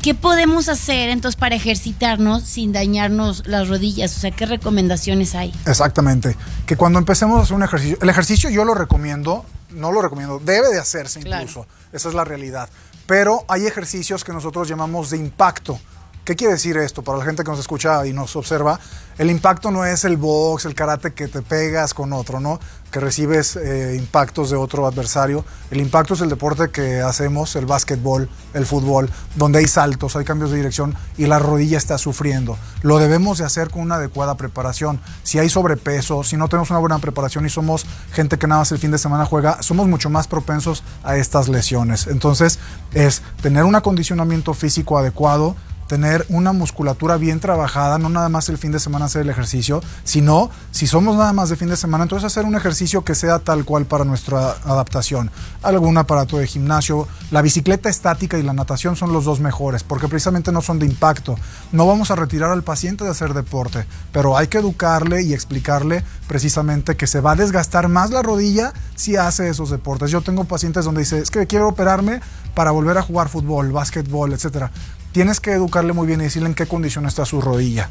¿Qué 0.02 0.14
podemos 0.14 0.68
hacer 0.68 1.10
entonces 1.10 1.36
para 1.38 1.54
ejercitarnos 1.54 2.42
sin 2.42 2.72
dañarnos 2.72 3.46
las 3.46 3.68
rodillas? 3.68 4.16
O 4.16 4.20
sea, 4.20 4.30
¿qué 4.32 4.46
recomendaciones 4.46 5.34
hay? 5.36 5.54
Exactamente. 5.64 6.36
Que 6.66 6.76
cuando 6.76 6.98
empecemos 6.98 7.38
a 7.38 7.42
hacer 7.42 7.54
un 7.56 7.62
ejercicio, 7.62 7.98
el 8.00 8.08
ejercicio 8.08 8.50
yo 8.50 8.64
lo 8.64 8.74
recomiendo, 8.74 9.44
no 9.70 9.92
lo 9.92 10.02
recomiendo, 10.02 10.40
debe 10.40 10.68
de 10.68 10.78
hacerse 10.80 11.20
Claro. 11.20 11.42
incluso. 11.42 11.66
Esa 11.92 12.08
es 12.08 12.14
la 12.14 12.24
realidad. 12.24 12.68
Pero 13.06 13.44
hay 13.48 13.66
ejercicios 13.66 14.24
que 14.24 14.32
nosotros 14.32 14.68
llamamos 14.68 15.10
de 15.10 15.18
impacto. 15.18 15.78
¿Qué 16.26 16.34
quiere 16.34 16.54
decir 16.54 16.76
esto? 16.76 17.02
Para 17.02 17.18
la 17.18 17.24
gente 17.24 17.44
que 17.44 17.50
nos 17.52 17.60
escucha 17.60 18.04
y 18.04 18.12
nos 18.12 18.34
observa, 18.34 18.80
el 19.16 19.30
impacto 19.30 19.70
no 19.70 19.84
es 19.84 20.04
el 20.04 20.16
box, 20.16 20.64
el 20.64 20.74
karate 20.74 21.14
que 21.14 21.28
te 21.28 21.40
pegas 21.40 21.94
con 21.94 22.12
otro, 22.12 22.40
¿no? 22.40 22.58
Que 22.90 22.98
recibes 22.98 23.54
eh, 23.54 23.94
impactos 23.96 24.50
de 24.50 24.56
otro 24.56 24.88
adversario. 24.88 25.44
El 25.70 25.80
impacto 25.80 26.14
es 26.14 26.22
el 26.22 26.28
deporte 26.28 26.70
que 26.70 27.00
hacemos, 27.00 27.54
el 27.54 27.66
básquetbol, 27.66 28.28
el 28.54 28.66
fútbol, 28.66 29.08
donde 29.36 29.60
hay 29.60 29.68
saltos, 29.68 30.16
hay 30.16 30.24
cambios 30.24 30.50
de 30.50 30.56
dirección 30.56 30.96
y 31.16 31.26
la 31.26 31.38
rodilla 31.38 31.78
está 31.78 31.96
sufriendo. 31.96 32.58
Lo 32.82 32.98
debemos 32.98 33.38
de 33.38 33.44
hacer 33.44 33.70
con 33.70 33.82
una 33.82 33.94
adecuada 33.94 34.36
preparación. 34.36 35.00
Si 35.22 35.38
hay 35.38 35.48
sobrepeso, 35.48 36.24
si 36.24 36.36
no 36.36 36.48
tenemos 36.48 36.70
una 36.70 36.80
buena 36.80 36.98
preparación 36.98 37.46
y 37.46 37.50
somos 37.50 37.86
gente 38.10 38.36
que 38.36 38.48
nada 38.48 38.62
más 38.62 38.72
el 38.72 38.78
fin 38.78 38.90
de 38.90 38.98
semana 38.98 39.26
juega, 39.26 39.62
somos 39.62 39.86
mucho 39.86 40.10
más 40.10 40.26
propensos 40.26 40.82
a 41.04 41.16
estas 41.18 41.46
lesiones. 41.46 42.08
Entonces, 42.08 42.58
es 42.94 43.22
tener 43.42 43.62
un 43.62 43.76
acondicionamiento 43.76 44.54
físico 44.54 44.98
adecuado, 44.98 45.54
tener 45.86 46.26
una 46.28 46.52
musculatura 46.52 47.16
bien 47.16 47.40
trabajada, 47.40 47.98
no 47.98 48.08
nada 48.08 48.28
más 48.28 48.48
el 48.48 48.58
fin 48.58 48.72
de 48.72 48.80
semana 48.80 49.06
hacer 49.06 49.22
el 49.22 49.30
ejercicio, 49.30 49.82
sino 50.04 50.50
si 50.70 50.86
somos 50.86 51.16
nada 51.16 51.32
más 51.32 51.48
de 51.48 51.56
fin 51.56 51.68
de 51.68 51.76
semana, 51.76 52.04
entonces 52.04 52.26
hacer 52.26 52.44
un 52.44 52.56
ejercicio 52.56 53.04
que 53.04 53.14
sea 53.14 53.38
tal 53.38 53.64
cual 53.64 53.86
para 53.86 54.04
nuestra 54.04 54.52
adaptación. 54.64 55.30
Algún 55.62 55.96
aparato 55.98 56.38
de 56.38 56.46
gimnasio, 56.46 57.08
la 57.30 57.42
bicicleta 57.42 57.88
estática 57.88 58.38
y 58.38 58.42
la 58.42 58.52
natación 58.52 58.96
son 58.96 59.12
los 59.12 59.24
dos 59.24 59.40
mejores, 59.40 59.82
porque 59.82 60.08
precisamente 60.08 60.52
no 60.52 60.62
son 60.62 60.78
de 60.78 60.86
impacto. 60.86 61.36
No 61.72 61.86
vamos 61.86 62.10
a 62.10 62.16
retirar 62.16 62.50
al 62.50 62.62
paciente 62.62 63.04
de 63.04 63.10
hacer 63.10 63.34
deporte, 63.34 63.86
pero 64.12 64.36
hay 64.36 64.48
que 64.48 64.58
educarle 64.58 65.22
y 65.22 65.34
explicarle 65.34 66.04
precisamente 66.28 66.96
que 66.96 67.06
se 67.06 67.20
va 67.20 67.32
a 67.32 67.36
desgastar 67.36 67.88
más 67.88 68.10
la 68.10 68.22
rodilla 68.22 68.72
si 68.94 69.16
hace 69.16 69.48
esos 69.48 69.70
deportes. 69.70 70.10
Yo 70.10 70.20
tengo 70.20 70.44
pacientes 70.44 70.84
donde 70.84 71.00
dice, 71.00 71.18
es 71.18 71.30
que 71.30 71.46
quiero 71.46 71.68
operarme 71.68 72.20
para 72.54 72.70
volver 72.70 72.96
a 72.98 73.02
jugar 73.02 73.28
fútbol, 73.28 73.70
básquetbol, 73.70 74.32
etcétera 74.32 74.70
tienes 75.16 75.40
que 75.40 75.52
educarle 75.52 75.94
muy 75.94 76.06
bien 76.06 76.20
y 76.20 76.24
decirle 76.24 76.46
en 76.46 76.54
qué 76.54 76.66
condición 76.66 77.06
está 77.06 77.24
su 77.24 77.40
rodilla. 77.40 77.88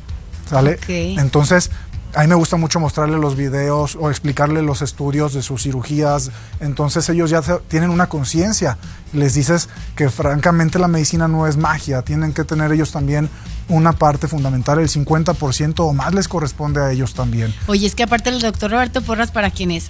¿Sale? 0.48 0.78
Entonces, 0.88 1.72
a 2.14 2.22
mí 2.22 2.28
me 2.28 2.36
gusta 2.36 2.56
mucho 2.56 2.80
mostrarle 2.80 3.18
los 3.18 3.36
videos 3.36 3.98
o 4.00 4.12
explicarle 4.12 4.62
los 4.62 4.84
estudios 4.84 5.34
de 5.34 5.42
sus 5.42 5.64
cirugías. 5.64 6.30
Entonces 6.60 7.10
ellos 7.10 7.32
ya 7.32 7.42
tienen 7.68 7.90
una 7.90 8.10
conciencia. 8.10 8.78
Les 9.12 9.34
dices 9.34 9.70
que 9.96 10.12
francamente 10.12 10.78
la 10.78 10.88
medicina 10.88 11.28
no 11.28 11.48
es 11.48 11.58
magia. 11.58 12.04
Tienen 12.04 12.32
que 12.32 12.44
tener 12.44 12.72
ellos 12.72 12.92
también 12.92 13.28
una 13.70 13.94
parte 13.94 14.28
fundamental. 14.28 14.78
El 14.78 14.88
50% 14.88 15.80
o 15.80 15.94
más 15.94 16.14
les 16.14 16.28
corresponde 16.28 16.80
a 16.80 16.92
ellos 16.92 17.16
también. 17.16 17.52
Oye, 17.66 17.88
es 17.88 17.96
que 17.96 18.04
aparte 18.04 18.30
el 18.30 18.40
doctor 18.40 18.70
Roberto 18.70 19.02
Porras, 19.02 19.32
para 19.32 19.50
quienes 19.50 19.90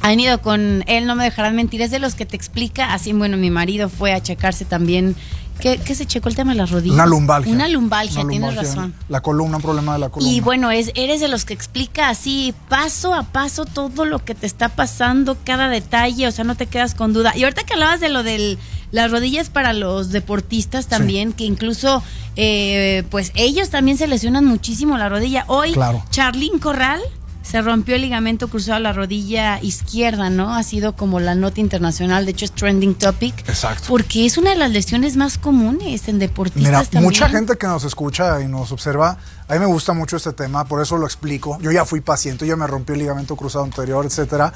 han 0.00 0.18
ido 0.18 0.40
con 0.40 0.82
él, 0.86 1.06
no 1.06 1.14
me 1.14 1.24
dejarán 1.24 1.56
mentir, 1.56 1.82
es 1.82 1.90
de 1.90 1.98
los 1.98 2.14
que 2.14 2.24
te 2.24 2.36
explica. 2.36 2.94
Así, 2.94 3.12
bueno, 3.12 3.36
mi 3.36 3.50
marido 3.50 3.90
fue 3.90 4.14
a 4.14 4.22
checarse 4.22 4.64
también 4.64 5.14
¿Qué, 5.60 5.94
se 5.94 6.06
checó 6.06 6.28
el 6.28 6.34
tema 6.34 6.52
de 6.52 6.58
las 6.58 6.70
rodillas? 6.70 6.94
Una 6.94 7.06
lumbalgia. 7.06 7.52
Una 7.52 7.68
lumbalgia, 7.68 8.26
tienes 8.28 8.54
razón. 8.54 8.94
La 9.08 9.20
columna, 9.20 9.56
un 9.56 9.62
problema 9.62 9.94
de 9.94 9.98
la 10.00 10.08
columna. 10.10 10.32
Y 10.32 10.40
bueno, 10.40 10.70
es, 10.70 10.90
eres 10.94 11.20
de 11.20 11.28
los 11.28 11.44
que 11.44 11.54
explica 11.54 12.08
así, 12.08 12.54
paso 12.68 13.14
a 13.14 13.22
paso, 13.22 13.64
todo 13.64 14.04
lo 14.04 14.18
que 14.24 14.34
te 14.34 14.46
está 14.46 14.68
pasando, 14.68 15.36
cada 15.44 15.68
detalle, 15.68 16.26
o 16.28 16.32
sea, 16.32 16.44
no 16.44 16.54
te 16.54 16.66
quedas 16.66 16.94
con 16.94 17.12
duda. 17.12 17.32
Y 17.36 17.44
ahorita 17.44 17.64
que 17.64 17.74
hablabas 17.74 18.00
de 18.00 18.08
lo 18.08 18.22
de 18.22 18.58
las 18.90 19.10
rodillas 19.10 19.48
para 19.48 19.72
los 19.72 20.10
deportistas 20.10 20.86
también, 20.86 21.32
que 21.32 21.44
incluso, 21.44 22.02
eh, 22.36 23.04
pues 23.10 23.32
ellos 23.34 23.70
también 23.70 23.96
se 23.96 24.06
lesionan 24.06 24.44
muchísimo 24.44 24.98
la 24.98 25.08
rodilla. 25.08 25.44
Hoy, 25.48 25.72
claro. 25.72 26.04
Charlín 26.10 26.58
Corral 26.58 27.00
se 27.44 27.60
rompió 27.60 27.94
el 27.94 28.00
ligamento 28.00 28.48
cruzado 28.48 28.78
a 28.78 28.80
la 28.80 28.92
rodilla 28.92 29.60
izquierda, 29.62 30.30
¿no? 30.30 30.54
Ha 30.54 30.62
sido 30.62 30.96
como 30.96 31.20
la 31.20 31.34
nota 31.34 31.60
internacional, 31.60 32.24
de 32.24 32.32
hecho 32.32 32.46
es 32.46 32.52
trending 32.52 32.94
topic. 32.94 33.38
Exacto. 33.46 33.84
Porque 33.88 34.24
es 34.24 34.38
una 34.38 34.50
de 34.50 34.56
las 34.56 34.70
lesiones 34.70 35.16
más 35.16 35.36
comunes 35.36 36.08
en 36.08 36.18
deportistas. 36.18 36.88
Mira, 36.90 37.02
mucha 37.02 37.28
gente 37.28 37.56
que 37.58 37.66
nos 37.66 37.84
escucha 37.84 38.40
y 38.40 38.48
nos 38.48 38.72
observa, 38.72 39.18
a 39.46 39.52
mí 39.52 39.58
me 39.60 39.66
gusta 39.66 39.92
mucho 39.92 40.16
este 40.16 40.32
tema, 40.32 40.64
por 40.64 40.80
eso 40.80 40.96
lo 40.96 41.04
explico. 41.04 41.58
Yo 41.60 41.70
ya 41.70 41.84
fui 41.84 42.00
paciente, 42.00 42.46
ya 42.46 42.56
me 42.56 42.66
rompí 42.66 42.94
el 42.94 43.00
ligamento 43.00 43.36
cruzado 43.36 43.64
anterior, 43.64 44.06
etcétera. 44.06 44.52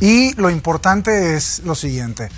Y 0.00 0.32
lo 0.34 0.48
importante 0.48 1.36
es 1.36 1.60
lo 1.64 1.74
siguiente. 1.74 2.30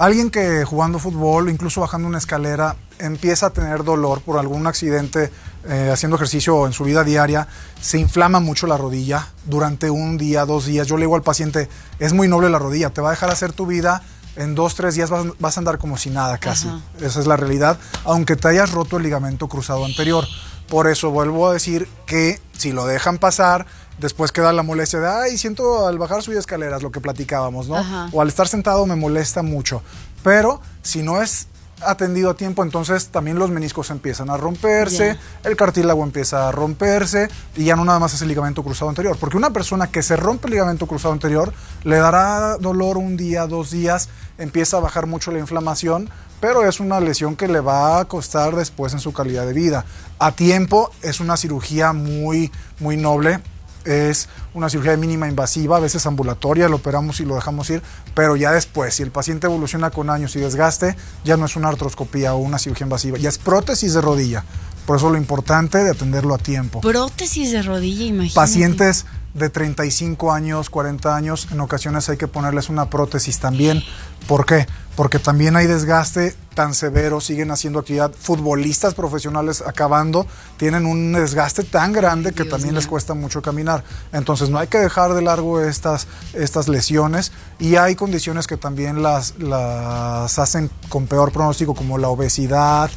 Alguien 0.00 0.30
que 0.30 0.64
jugando 0.64 0.98
fútbol, 0.98 1.50
incluso 1.50 1.82
bajando 1.82 2.08
una 2.08 2.16
escalera, 2.16 2.74
empieza 2.98 3.44
a 3.44 3.50
tener 3.50 3.84
dolor 3.84 4.22
por 4.22 4.38
algún 4.38 4.66
accidente 4.66 5.30
eh, 5.68 5.90
haciendo 5.92 6.16
ejercicio 6.16 6.66
en 6.66 6.72
su 6.72 6.84
vida 6.84 7.04
diaria, 7.04 7.48
se 7.82 7.98
inflama 7.98 8.40
mucho 8.40 8.66
la 8.66 8.78
rodilla 8.78 9.28
durante 9.44 9.90
un 9.90 10.16
día, 10.16 10.46
dos 10.46 10.64
días. 10.64 10.86
Yo 10.86 10.96
le 10.96 11.02
digo 11.02 11.16
al 11.16 11.22
paciente, 11.22 11.68
es 11.98 12.14
muy 12.14 12.28
noble 12.28 12.48
la 12.48 12.58
rodilla, 12.58 12.88
te 12.88 13.02
va 13.02 13.08
a 13.08 13.10
dejar 13.10 13.28
hacer 13.28 13.52
tu 13.52 13.66
vida, 13.66 14.00
en 14.36 14.54
dos, 14.54 14.74
tres 14.74 14.94
días 14.94 15.10
vas, 15.10 15.56
a 15.58 15.60
andar 15.60 15.76
como 15.76 15.98
si 15.98 16.08
nada 16.08 16.38
casi. 16.38 16.70
Esa 17.02 17.20
es 17.20 17.26
la 17.26 17.36
realidad, 17.36 17.78
aunque 18.06 18.36
te 18.36 18.48
hayas 18.48 18.72
roto 18.72 18.96
el 18.96 19.02
ligamento 19.02 19.48
cruzado 19.48 19.84
anterior. 19.84 20.26
Por 20.66 20.86
eso 20.86 21.10
vuelvo 21.10 21.46
a 21.46 21.52
decir 21.52 21.86
que 22.06 22.40
si 22.56 22.72
lo 22.72 22.86
dejan 22.86 23.18
pasar, 23.18 23.66
después 24.00 24.32
queda 24.32 24.52
la 24.52 24.62
molestia 24.62 25.00
de, 25.00 25.08
ay, 25.08 25.38
siento 25.38 25.86
al 25.86 25.98
bajar 25.98 26.22
subir 26.22 26.38
escaleras, 26.38 26.82
lo 26.82 26.90
que 26.90 27.00
platicábamos, 27.00 27.68
¿no? 27.68 28.08
O 28.12 28.20
al 28.20 28.28
estar 28.28 28.48
sentado 28.48 28.86
me 28.86 28.96
molesta 28.96 29.42
mucho. 29.42 29.82
Pero 30.22 30.60
si 30.82 31.02
no 31.02 31.22
es 31.22 31.46
atendido 31.82 32.30
a 32.30 32.34
tiempo, 32.34 32.62
entonces 32.62 33.08
también 33.08 33.38
los 33.38 33.50
meniscos 33.50 33.90
empiezan 33.90 34.30
a 34.30 34.36
romperse, 34.36 35.16
el 35.44 35.56
cartílago 35.56 36.02
empieza 36.02 36.48
a 36.48 36.52
romperse 36.52 37.28
y 37.56 37.64
ya 37.64 37.76
no 37.76 37.84
nada 37.84 37.98
más 37.98 38.14
es 38.14 38.22
el 38.22 38.28
ligamento 38.28 38.62
cruzado 38.62 38.88
anterior. 38.88 39.16
Porque 39.18 39.36
una 39.36 39.50
persona 39.50 39.86
que 39.86 40.02
se 40.02 40.16
rompe 40.16 40.48
el 40.48 40.52
ligamento 40.52 40.86
cruzado 40.86 41.12
anterior 41.12 41.52
le 41.84 41.96
dará 41.96 42.56
dolor 42.58 42.98
un 42.98 43.16
día, 43.16 43.46
dos 43.46 43.70
días, 43.70 44.08
empieza 44.38 44.76
a 44.76 44.80
bajar 44.80 45.06
mucho 45.06 45.30
la 45.30 45.38
inflamación, 45.38 46.10
pero 46.40 46.66
es 46.66 46.80
una 46.80 47.00
lesión 47.00 47.36
que 47.36 47.48
le 47.48 47.60
va 47.60 48.00
a 48.00 48.04
costar 48.06 48.56
después 48.56 48.92
en 48.92 49.00
su 49.00 49.12
calidad 49.12 49.46
de 49.46 49.52
vida. 49.52 49.84
A 50.18 50.32
tiempo 50.32 50.90
es 51.02 51.20
una 51.20 51.36
cirugía 51.36 51.92
muy, 51.92 52.50
muy 52.78 52.96
noble 52.96 53.40
es 53.84 54.28
una 54.54 54.68
cirugía 54.68 54.92
de 54.92 54.96
mínima 54.96 55.28
invasiva, 55.28 55.76
a 55.76 55.80
veces 55.80 56.06
ambulatoria, 56.06 56.68
lo 56.68 56.76
operamos 56.76 57.20
y 57.20 57.24
lo 57.24 57.34
dejamos 57.34 57.70
ir, 57.70 57.82
pero 58.14 58.36
ya 58.36 58.52
después, 58.52 58.94
si 58.94 59.02
el 59.02 59.10
paciente 59.10 59.46
evoluciona 59.46 59.90
con 59.90 60.10
años 60.10 60.36
y 60.36 60.40
desgaste, 60.40 60.96
ya 61.24 61.36
no 61.36 61.46
es 61.46 61.56
una 61.56 61.68
artroscopía 61.68 62.34
o 62.34 62.38
una 62.38 62.58
cirugía 62.58 62.84
invasiva, 62.84 63.18
ya 63.18 63.28
es 63.28 63.38
prótesis 63.38 63.94
de 63.94 64.00
rodilla. 64.00 64.44
Por 64.86 64.96
eso 64.96 65.10
lo 65.10 65.18
importante 65.18 65.78
de 65.78 65.90
atenderlo 65.90 66.34
a 66.34 66.38
tiempo. 66.38 66.80
Prótesis 66.80 67.52
de 67.52 67.62
rodilla, 67.62 68.04
imagínate. 68.04 68.34
Pacientes 68.34 69.06
de 69.34 69.48
35 69.48 70.32
años, 70.32 70.70
40 70.70 71.14
años, 71.14 71.48
en 71.52 71.60
ocasiones 71.60 72.08
hay 72.08 72.16
que 72.16 72.28
ponerles 72.28 72.68
una 72.68 72.90
prótesis 72.90 73.38
también. 73.38 73.82
¿Por 74.26 74.44
qué? 74.44 74.66
Porque 74.96 75.18
también 75.18 75.56
hay 75.56 75.66
desgaste 75.66 76.34
tan 76.54 76.74
severo, 76.74 77.20
siguen 77.20 77.50
haciendo 77.50 77.78
actividad, 77.78 78.12
futbolistas 78.12 78.94
profesionales 78.94 79.62
acabando, 79.66 80.26
tienen 80.56 80.84
un 80.84 81.12
desgaste 81.12 81.62
tan 81.62 81.92
grande 81.92 82.32
que 82.32 82.44
también 82.44 82.74
les 82.74 82.86
cuesta 82.86 83.14
mucho 83.14 83.40
caminar. 83.40 83.84
Entonces 84.12 84.50
no 84.50 84.58
hay 84.58 84.66
que 84.66 84.78
dejar 84.78 85.14
de 85.14 85.22
largo 85.22 85.60
estas, 85.60 86.06
estas 86.34 86.68
lesiones 86.68 87.32
y 87.58 87.76
hay 87.76 87.94
condiciones 87.94 88.46
que 88.46 88.56
también 88.56 89.02
las, 89.02 89.38
las 89.38 90.38
hacen 90.38 90.70
con 90.88 91.06
peor 91.06 91.32
pronóstico 91.32 91.74
como 91.74 91.96
la 91.96 92.08
obesidad, 92.08 92.90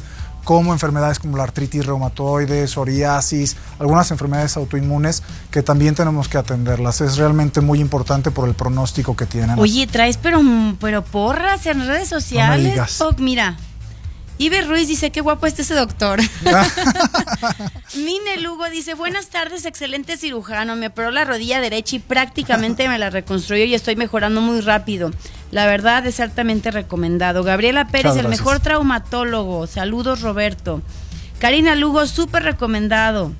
como 0.44 0.72
enfermedades 0.72 1.18
como 1.18 1.36
la 1.36 1.42
artritis 1.42 1.86
reumatoide, 1.86 2.68
psoriasis, 2.68 3.56
algunas 3.78 4.10
enfermedades 4.10 4.56
autoinmunes 4.56 5.22
que 5.50 5.62
también 5.62 5.94
tenemos 5.94 6.28
que 6.28 6.38
atenderlas. 6.38 7.00
Es 7.00 7.16
realmente 7.16 7.60
muy 7.60 7.80
importante 7.80 8.30
por 8.30 8.48
el 8.48 8.54
pronóstico 8.54 9.16
que 9.16 9.26
tienen. 9.26 9.58
Oye, 9.58 9.86
traes 9.86 10.18
pero, 10.18 10.40
pero 10.80 11.02
porras 11.02 11.66
en 11.66 11.86
redes 11.86 12.08
sociales. 12.08 13.00
Oh, 13.00 13.12
mira, 13.18 13.56
Iber 14.38 14.66
Ruiz 14.68 14.88
dice, 14.88 15.12
qué 15.12 15.20
guapo 15.20 15.46
está 15.46 15.62
ese 15.62 15.74
doctor. 15.74 16.20
Mine 17.96 18.38
Lugo 18.42 18.68
dice, 18.68 18.94
buenas 18.94 19.28
tardes, 19.28 19.64
excelente 19.64 20.16
cirujano. 20.16 20.74
Me 20.74 20.88
operó 20.88 21.12
la 21.12 21.24
rodilla 21.24 21.60
derecha 21.60 21.96
y 21.96 21.98
prácticamente 22.00 22.88
me 22.88 22.98
la 22.98 23.10
reconstruyó 23.10 23.64
y 23.64 23.74
estoy 23.74 23.94
mejorando 23.94 24.40
muy 24.40 24.60
rápido. 24.60 25.12
La 25.52 25.66
verdad 25.66 26.04
es 26.06 26.18
altamente 26.18 26.72
recomendado. 26.72 27.44
Gabriela 27.44 27.86
Pérez, 27.86 28.16
el 28.16 28.28
mejor 28.28 28.58
traumatólogo. 28.58 29.68
Saludos, 29.68 30.20
Roberto. 30.20 30.82
Karina 31.38 31.76
Lugo, 31.76 32.04
súper 32.06 32.42
recomendado. 32.42 33.32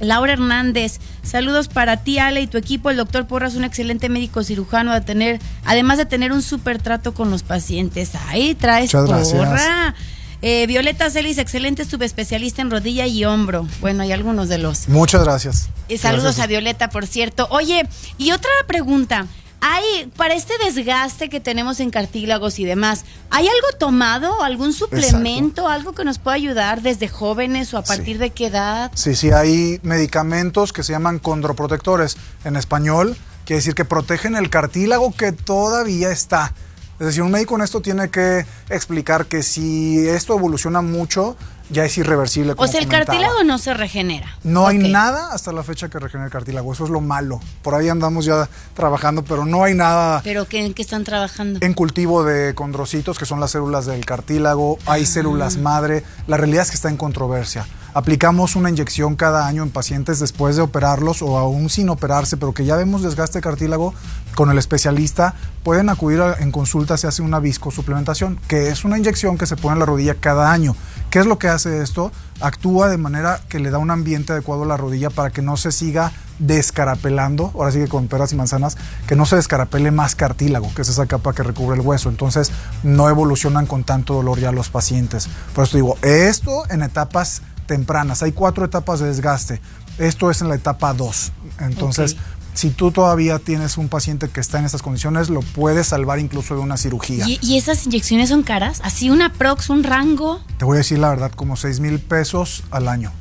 Laura 0.00 0.32
Hernández, 0.32 0.98
saludos 1.22 1.68
para 1.68 1.98
ti, 1.98 2.18
Ale, 2.18 2.40
y 2.40 2.46
tu 2.46 2.56
equipo. 2.56 2.90
El 2.90 2.96
doctor 2.96 3.26
Porras, 3.26 3.54
un 3.54 3.64
excelente 3.64 4.08
médico 4.08 4.42
cirujano, 4.42 4.94
de 4.94 5.00
tener, 5.02 5.40
además 5.64 5.98
de 5.98 6.06
tener 6.06 6.32
un 6.32 6.42
súper 6.42 6.80
trato 6.80 7.12
con 7.12 7.30
los 7.30 7.42
pacientes. 7.42 8.12
Ahí 8.28 8.54
traes 8.54 8.92
porra. 8.92 9.94
Eh, 10.42 10.66
Violeta 10.66 11.10
Celis, 11.10 11.38
excelente 11.38 11.84
subespecialista 11.84 12.62
en 12.62 12.70
rodilla 12.70 13.06
y 13.06 13.24
hombro. 13.24 13.66
Bueno, 13.80 14.02
hay 14.02 14.12
algunos 14.12 14.48
de 14.48 14.58
los. 14.58 14.88
Muchas 14.88 15.22
gracias. 15.24 15.68
Y 15.88 15.98
saludos 15.98 16.38
a 16.38 16.46
Violeta, 16.46 16.88
por 16.88 17.06
cierto. 17.06 17.46
Oye, 17.50 17.86
y 18.16 18.32
otra 18.32 18.50
pregunta. 18.66 19.26
Hay, 19.62 20.10
para 20.16 20.32
este 20.32 20.54
desgaste 20.64 21.28
que 21.28 21.38
tenemos 21.38 21.80
en 21.80 21.90
cartílagos 21.90 22.58
y 22.58 22.64
demás, 22.64 23.04
¿hay 23.28 23.46
algo 23.46 23.76
tomado, 23.78 24.42
algún 24.42 24.72
suplemento, 24.72 25.68
algo 25.68 25.92
que 25.92 26.02
nos 26.02 26.18
pueda 26.18 26.34
ayudar 26.34 26.80
desde 26.80 27.08
jóvenes 27.08 27.74
o 27.74 27.78
a 27.78 27.82
partir 27.82 28.16
de 28.16 28.30
qué 28.30 28.46
edad? 28.46 28.90
Sí, 28.94 29.14
sí, 29.14 29.32
hay 29.32 29.78
medicamentos 29.82 30.72
que 30.72 30.82
se 30.82 30.92
llaman 30.92 31.18
condroprotectores 31.18 32.16
en 32.44 32.56
español, 32.56 33.18
quiere 33.44 33.58
decir 33.58 33.74
que 33.74 33.84
protegen 33.84 34.34
el 34.34 34.48
cartílago 34.48 35.12
que 35.14 35.32
todavía 35.32 36.10
está. 36.10 36.54
Es 37.00 37.06
decir, 37.06 37.22
un 37.22 37.30
médico 37.30 37.56
en 37.56 37.62
esto 37.62 37.80
tiene 37.80 38.10
que 38.10 38.44
explicar 38.68 39.24
que 39.24 39.42
si 39.42 40.06
esto 40.06 40.36
evoluciona 40.36 40.82
mucho, 40.82 41.34
ya 41.70 41.84
es 41.84 41.96
irreversible. 41.98 42.52
O 42.52 42.56
como 42.56 42.68
sea, 42.68 42.80
el 42.80 42.86
comentaba. 42.86 43.06
cartílago 43.18 43.44
no 43.44 43.58
se 43.58 43.74
regenera. 43.74 44.26
No 44.42 44.66
hay 44.66 44.78
nada 44.78 45.32
hasta 45.32 45.52
la 45.52 45.62
fecha 45.62 45.88
que 45.88 45.98
regenere 45.98 46.26
el 46.26 46.32
cartílago, 46.32 46.72
eso 46.72 46.84
es 46.84 46.90
lo 46.90 47.00
malo. 47.00 47.40
Por 47.62 47.74
ahí 47.74 47.88
andamos 47.88 48.24
ya 48.24 48.48
trabajando, 48.74 49.22
pero 49.24 49.44
no 49.46 49.64
hay 49.64 49.74
nada 49.74 50.20
¿Pero 50.24 50.46
qué, 50.46 50.64
en 50.66 50.74
qué 50.74 50.82
están 50.82 51.04
trabajando? 51.04 51.58
en 51.62 51.74
cultivo 51.74 52.24
de 52.24 52.54
condrocitos, 52.54 53.18
que 53.18 53.26
son 53.26 53.40
las 53.40 53.52
células 53.52 53.86
del 53.86 54.04
cartílago, 54.04 54.78
hay 54.86 55.06
células 55.06 55.56
madre. 55.58 56.04
La 56.26 56.36
realidad 56.36 56.62
es 56.62 56.70
que 56.70 56.76
está 56.76 56.88
en 56.88 56.96
controversia. 56.96 57.66
Aplicamos 57.92 58.54
una 58.54 58.70
inyección 58.70 59.16
cada 59.16 59.48
año 59.48 59.64
en 59.64 59.70
pacientes 59.70 60.20
después 60.20 60.54
de 60.54 60.62
operarlos 60.62 61.22
o 61.22 61.36
aún 61.38 61.68
sin 61.68 61.88
operarse, 61.88 62.36
pero 62.36 62.54
que 62.54 62.64
ya 62.64 62.76
vemos 62.76 63.02
desgaste 63.02 63.38
de 63.38 63.42
cartílago 63.42 63.94
con 64.36 64.48
el 64.48 64.58
especialista, 64.58 65.34
pueden 65.64 65.88
acudir 65.88 66.20
a- 66.20 66.34
en 66.38 66.52
consulta, 66.52 66.96
se 66.96 67.08
hace 67.08 67.20
una 67.22 67.40
viscosuplementación, 67.40 68.38
que 68.46 68.68
es 68.68 68.84
una 68.84 68.96
inyección 68.96 69.36
que 69.36 69.46
se 69.46 69.56
pone 69.56 69.72
en 69.74 69.80
la 69.80 69.86
rodilla 69.86 70.14
cada 70.14 70.52
año. 70.52 70.76
¿Qué 71.10 71.18
es 71.18 71.26
lo 71.26 71.38
que 71.40 71.48
hace 71.48 71.59
esto? 71.66 72.12
Actúa 72.40 72.88
de 72.88 72.98
manera 72.98 73.40
que 73.48 73.58
le 73.58 73.70
da 73.70 73.78
un 73.78 73.90
ambiente 73.90 74.32
adecuado 74.32 74.62
a 74.62 74.66
la 74.66 74.76
rodilla 74.76 75.10
para 75.10 75.30
que 75.30 75.42
no 75.42 75.56
se 75.56 75.72
siga 75.72 76.12
descarapelando, 76.38 77.50
ahora 77.54 77.70
sí 77.70 77.78
que 77.78 77.88
con 77.88 78.08
peras 78.08 78.32
y 78.32 78.36
manzanas, 78.36 78.76
que 79.06 79.16
no 79.16 79.26
se 79.26 79.36
descarapele 79.36 79.90
más 79.90 80.14
cartílago, 80.14 80.72
que 80.74 80.82
es 80.82 80.88
esa 80.88 81.06
capa 81.06 81.34
que 81.34 81.42
recubre 81.42 81.78
el 81.78 81.86
hueso. 81.86 82.08
Entonces 82.08 82.50
no 82.82 83.08
evolucionan 83.08 83.66
con 83.66 83.84
tanto 83.84 84.14
dolor 84.14 84.38
ya 84.38 84.52
los 84.52 84.70
pacientes. 84.70 85.28
Por 85.54 85.64
eso 85.64 85.76
digo, 85.76 85.96
esto 86.02 86.64
en 86.70 86.82
etapas 86.82 87.42
tempranas. 87.66 88.22
Hay 88.22 88.32
cuatro 88.32 88.64
etapas 88.64 89.00
de 89.00 89.06
desgaste. 89.06 89.60
Esto 89.98 90.30
es 90.30 90.40
en 90.40 90.48
la 90.48 90.54
etapa 90.54 90.94
2. 90.94 91.32
Entonces. 91.60 92.16
Si 92.54 92.70
tú 92.70 92.90
todavía 92.90 93.38
tienes 93.38 93.78
un 93.78 93.88
paciente 93.88 94.28
que 94.28 94.40
está 94.40 94.58
en 94.58 94.64
estas 94.64 94.82
condiciones, 94.82 95.30
lo 95.30 95.40
puedes 95.40 95.88
salvar 95.88 96.18
incluso 96.18 96.54
de 96.54 96.60
una 96.60 96.76
cirugía. 96.76 97.26
¿Y, 97.28 97.38
y 97.42 97.56
esas 97.58 97.86
inyecciones 97.86 98.28
son 98.30 98.42
caras? 98.42 98.80
¿Así 98.84 99.08
una 99.10 99.32
prox, 99.32 99.70
un 99.70 99.82
rango? 99.84 100.40
Te 100.58 100.64
voy 100.64 100.76
a 100.76 100.78
decir 100.78 100.98
la 100.98 101.08
verdad, 101.10 101.30
como 101.32 101.56
6 101.56 101.80
mil 101.80 101.98
pesos 102.00 102.64
al 102.70 102.88
año. 102.88 103.12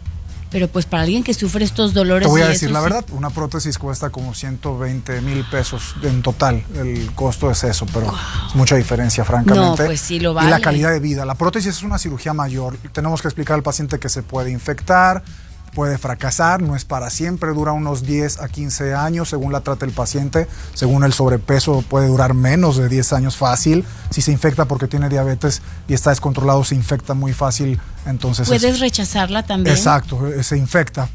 Pero 0.52 0.68
pues 0.68 0.88
para 0.88 1.04
alguien 1.04 1.24
que 1.24 1.36
sufre 1.36 1.64
estos 1.64 1.94
dolores... 1.94 2.26
Te 2.26 2.32
voy 2.32 2.42
a 2.42 2.46
y 2.46 2.54
decir 2.54 2.72
la 2.72 2.80
sí- 2.80 2.84
verdad, 2.86 3.06
una 3.12 3.30
prótesis 3.30 3.78
cuesta 3.78 4.10
como 4.10 4.34
120 4.34 5.22
mil 5.22 5.46
pesos 5.46 5.94
en 6.02 6.24
total. 6.24 6.64
El 6.76 7.12
costo 7.14 7.52
es 7.52 7.64
eso, 7.64 7.86
pero 7.94 8.08
es 8.48 8.56
mucha 8.56 8.76
diferencia, 8.76 9.24
francamente. 9.24 9.84
No, 9.84 9.86
pues 9.88 10.02
sí, 10.02 10.20
lo 10.20 10.32
Y 10.32 10.34
vale. 10.34 10.50
la 10.50 10.60
calidad 10.60 10.90
de 10.92 11.00
vida. 11.00 11.24
La 11.24 11.36
prótesis 11.36 11.78
es 11.78 11.84
una 11.84 12.00
cirugía 12.00 12.34
mayor. 12.34 12.78
Tenemos 12.92 13.22
que 13.22 13.28
explicar 13.28 13.58
al 13.58 13.62
paciente 13.64 14.00
que 14.00 14.10
se 14.10 14.24
puede 14.24 14.50
infectar, 14.50 15.24
puede 15.74 15.98
fracasar, 15.98 16.62
no 16.62 16.76
es 16.76 16.86
para 16.86 17.10
siempre, 17.10 17.52
dura 17.54 17.72
unos 17.72 18.04
10 18.04 18.42
a 18.42 18.48
15 18.48 18.94
años 18.94 19.30
según 19.30 19.52
la 19.52 19.62
trata 19.62 19.86
el 19.86 19.92
paciente. 19.92 20.48
Según 20.74 21.04
el 21.04 21.14
sobrepeso 21.14 21.82
puede 21.88 22.08
durar 22.08 22.34
menos 22.34 22.78
de 22.78 22.90
10 22.90 23.14
años 23.14 23.38
fácil. 23.38 23.86
Si 24.10 24.22
se 24.22 24.32
infecta 24.32 24.66
porque 24.66 24.88
tiene 24.88 25.10
diabetes 25.10 25.62
y 25.88 25.94
está 25.94 26.10
descontrolado, 26.10 26.64
se 26.64 26.76
infecta 26.76 27.14
muy 27.14 27.34
fácil. 27.34 27.80
Entonces 28.06 28.50
es- 28.50 28.62
¿Puedes 28.62 28.80
rechazarla 28.80 29.44
también? 29.44 29.76
Exacto, 29.76 30.28
eh, 30.28 30.44
se 30.44 30.58
infecta. 30.58 31.08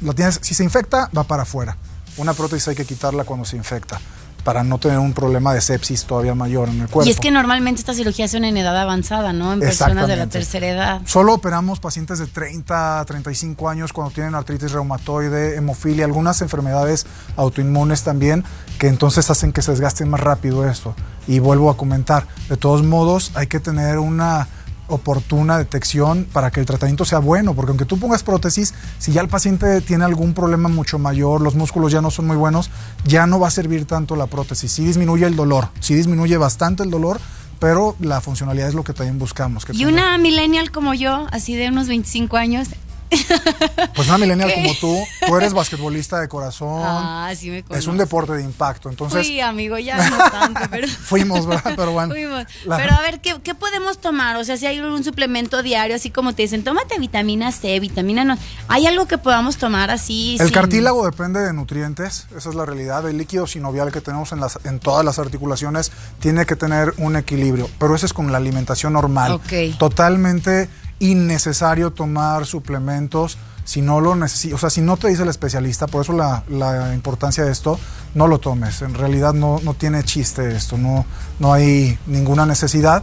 La 0.00 0.12
tienes, 0.12 0.38
si 0.42 0.54
se 0.54 0.64
infecta, 0.64 1.10
va 1.16 1.24
para 1.24 1.42
afuera. 1.42 1.76
Una 2.16 2.34
prótesis 2.34 2.68
hay 2.68 2.74
que 2.74 2.84
quitarla 2.84 3.24
cuando 3.24 3.44
se 3.46 3.56
infecta 3.56 3.98
para 4.44 4.64
no 4.64 4.78
tener 4.78 4.98
un 4.98 5.12
problema 5.12 5.54
de 5.54 5.60
sepsis 5.60 6.04
todavía 6.04 6.34
mayor 6.34 6.68
en 6.68 6.80
el 6.80 6.88
cuerpo. 6.88 7.08
Y 7.08 7.12
es 7.12 7.20
que 7.20 7.30
normalmente 7.30 7.80
estas 7.80 7.96
cirugías 7.96 8.30
son 8.30 8.44
en 8.44 8.56
edad 8.56 8.76
avanzada, 8.76 9.32
¿no? 9.32 9.52
En 9.52 9.60
personas 9.60 10.08
de 10.08 10.16
la 10.16 10.26
tercera 10.26 10.68
edad. 10.68 11.00
Solo 11.06 11.34
operamos 11.34 11.80
pacientes 11.80 12.18
de 12.18 12.26
30 12.26 13.00
a 13.00 13.04
35 13.04 13.68
años 13.68 13.92
cuando 13.92 14.12
tienen 14.12 14.34
artritis 14.34 14.72
reumatoide, 14.72 15.56
hemofilia, 15.56 16.04
algunas 16.04 16.42
enfermedades 16.42 17.06
autoinmunes 17.36 18.02
también, 18.02 18.44
que 18.78 18.88
entonces 18.88 19.30
hacen 19.30 19.52
que 19.52 19.62
se 19.62 19.72
desgaste 19.72 20.04
más 20.04 20.20
rápido 20.20 20.68
esto. 20.68 20.94
Y 21.26 21.38
vuelvo 21.38 21.70
a 21.70 21.76
comentar, 21.76 22.26
de 22.48 22.56
todos 22.56 22.82
modos 22.82 23.30
hay 23.34 23.46
que 23.46 23.60
tener 23.60 23.98
una 23.98 24.48
oportuna 24.94 25.58
detección 25.58 26.26
para 26.32 26.50
que 26.50 26.60
el 26.60 26.66
tratamiento 26.66 27.04
sea 27.04 27.18
bueno, 27.18 27.54
porque 27.54 27.70
aunque 27.70 27.84
tú 27.84 27.98
pongas 27.98 28.22
prótesis, 28.22 28.74
si 28.98 29.12
ya 29.12 29.20
el 29.20 29.28
paciente 29.28 29.80
tiene 29.80 30.04
algún 30.04 30.34
problema 30.34 30.68
mucho 30.68 30.98
mayor, 30.98 31.40
los 31.40 31.54
músculos 31.54 31.92
ya 31.92 32.00
no 32.00 32.10
son 32.10 32.26
muy 32.26 32.36
buenos, 32.36 32.70
ya 33.04 33.26
no 33.26 33.38
va 33.40 33.48
a 33.48 33.50
servir 33.50 33.84
tanto 33.86 34.16
la 34.16 34.26
prótesis. 34.26 34.70
Sí 34.72 34.84
disminuye 34.84 35.26
el 35.26 35.36
dolor, 35.36 35.68
sí 35.80 35.94
disminuye 35.94 36.36
bastante 36.36 36.82
el 36.82 36.90
dolor, 36.90 37.20
pero 37.58 37.94
la 38.00 38.20
funcionalidad 38.20 38.68
es 38.68 38.74
lo 38.74 38.82
que 38.82 38.92
también 38.92 39.18
buscamos. 39.20 39.64
que 39.64 39.72
Y 39.72 39.78
tenga- 39.78 39.88
una 39.92 40.18
millennial 40.18 40.70
como 40.72 40.94
yo, 40.94 41.26
así 41.30 41.54
de 41.54 41.68
unos 41.68 41.86
25 41.86 42.36
años. 42.36 42.68
Pues 43.94 44.08
una 44.08 44.18
millennial 44.18 44.48
¿Qué? 44.48 44.62
como 44.62 44.74
tú, 44.74 45.04
tú 45.26 45.36
eres 45.36 45.52
basquetbolista 45.52 46.20
de 46.20 46.28
corazón. 46.28 46.82
Ah, 46.84 47.32
sí 47.36 47.50
me 47.50 47.62
es 47.76 47.86
un 47.86 47.96
deporte 47.98 48.32
de 48.32 48.42
impacto. 48.42 48.88
Entonces, 48.88 49.26
Fui, 49.26 49.40
amigo, 49.40 49.78
ya 49.78 50.08
no 50.10 50.18
tanto, 50.30 50.60
pero... 50.70 50.88
fuimos, 51.04 51.46
¿verdad? 51.46 51.74
Pero 51.76 51.92
bueno. 51.92 52.12
Fuimos. 52.14 52.44
la- 52.64 52.76
Pero 52.76 52.92
a 52.94 53.00
ver, 53.00 53.20
¿qué, 53.20 53.36
qué 53.42 53.54
podemos 53.54 53.98
tomar? 54.00 54.36
O 54.36 54.44
sea, 54.44 54.56
si 54.56 54.66
hay 54.66 54.80
un 54.80 55.04
suplemento 55.04 55.62
diario, 55.62 55.96
así 55.96 56.10
como 56.10 56.34
te 56.34 56.42
dicen, 56.42 56.64
tómate 56.64 56.98
vitamina 56.98 57.52
C, 57.52 57.78
vitamina 57.80 58.24
no. 58.24 58.36
¿Hay 58.68 58.86
algo 58.86 59.06
que 59.06 59.18
podamos 59.18 59.56
tomar 59.56 59.90
así? 59.90 60.36
el 60.40 60.46
sin- 60.46 60.54
cartílago 60.54 61.04
depende 61.04 61.40
de 61.40 61.52
nutrientes, 61.52 62.26
esa 62.36 62.48
es 62.48 62.54
la 62.54 62.64
realidad. 62.64 63.06
El 63.08 63.18
líquido 63.18 63.46
sinovial 63.46 63.92
que 63.92 64.00
tenemos 64.00 64.32
en, 64.32 64.40
las, 64.40 64.58
en 64.64 64.78
todas 64.80 65.04
las 65.04 65.18
articulaciones 65.18 65.92
tiene 66.20 66.46
que 66.46 66.56
tener 66.56 66.94
un 66.98 67.16
equilibrio, 67.16 67.68
pero 67.78 67.94
eso 67.94 68.06
es 68.06 68.12
con 68.12 68.30
la 68.32 68.38
alimentación 68.38 68.92
normal. 68.94 69.32
Ok. 69.32 69.76
Totalmente 69.78 70.68
innecesario 71.02 71.92
tomar 71.92 72.46
suplementos 72.46 73.36
si 73.64 73.82
no 73.82 74.00
lo 74.00 74.16
necesitas, 74.16 74.56
o 74.56 74.58
sea, 74.58 74.70
si 74.70 74.80
no 74.80 74.96
te 74.96 75.08
dice 75.08 75.22
el 75.22 75.28
especialista, 75.28 75.86
por 75.86 76.02
eso 76.02 76.12
la, 76.12 76.42
la 76.48 76.94
importancia 76.94 77.44
de 77.44 77.52
esto, 77.52 77.78
no 78.14 78.26
lo 78.26 78.38
tomes. 78.38 78.82
En 78.82 78.94
realidad 78.94 79.34
no, 79.34 79.60
no 79.62 79.74
tiene 79.74 80.02
chiste 80.02 80.54
esto, 80.54 80.78
no, 80.78 81.04
no 81.38 81.52
hay 81.52 81.98
ninguna 82.06 82.46
necesidad, 82.46 83.02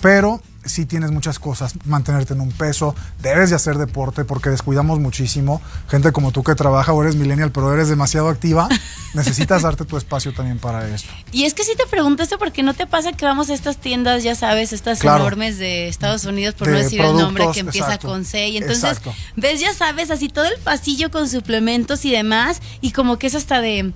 pero 0.00 0.40
sí 0.68 0.86
tienes 0.86 1.10
muchas 1.10 1.38
cosas, 1.38 1.74
mantenerte 1.84 2.34
en 2.34 2.40
un 2.40 2.52
peso, 2.52 2.94
debes 3.22 3.50
de 3.50 3.56
hacer 3.56 3.78
deporte 3.78 4.24
porque 4.24 4.50
descuidamos 4.50 4.98
muchísimo. 5.00 5.60
Gente 5.88 6.12
como 6.12 6.32
tú 6.32 6.42
que 6.42 6.54
trabaja 6.54 6.92
o 6.92 7.02
eres 7.02 7.16
millennial, 7.16 7.50
pero 7.52 7.72
eres 7.72 7.88
demasiado 7.88 8.28
activa, 8.28 8.68
necesitas 9.14 9.62
darte 9.62 9.84
tu 9.84 9.96
espacio 9.96 10.32
también 10.32 10.58
para 10.58 10.86
esto. 10.88 11.10
Y 11.32 11.44
es 11.44 11.54
que 11.54 11.64
si 11.64 11.74
te 11.76 11.86
pregunto 11.86 12.22
esto, 12.22 12.38
porque 12.38 12.62
no 12.62 12.74
te 12.74 12.86
pasa 12.86 13.12
que 13.12 13.24
vamos 13.24 13.50
a 13.50 13.54
estas 13.54 13.78
tiendas, 13.78 14.22
ya 14.22 14.34
sabes, 14.34 14.72
estas 14.72 15.00
Claro. 15.00 15.22
enormes 15.24 15.58
de 15.58 15.88
Estados 15.88 16.24
Unidos, 16.24 16.54
por 16.54 16.66
De 16.68 16.74
no 16.74 16.78
decir 16.80 17.00
el 17.00 17.16
nombre, 17.16 17.46
que 17.52 17.60
empieza 17.60 17.86
exacto. 17.86 18.08
con 18.08 18.24
C. 18.24 18.48
Y 18.48 18.56
entonces 18.58 18.84
Exacto. 18.84 19.14
ves, 19.36 19.60
ya 19.60 19.72
sabes, 19.74 20.10
así 20.10 20.28
todo 20.28 20.44
el 20.44 20.58
pasillo 20.58 21.10
con 21.10 21.28
suplementos 21.28 22.04
y 22.04 22.10
demás, 22.10 22.60
y 22.80 22.92
como 22.92 23.18
que 23.18 23.26
es 23.28 23.34
hasta 23.34 23.60
de. 23.60 23.92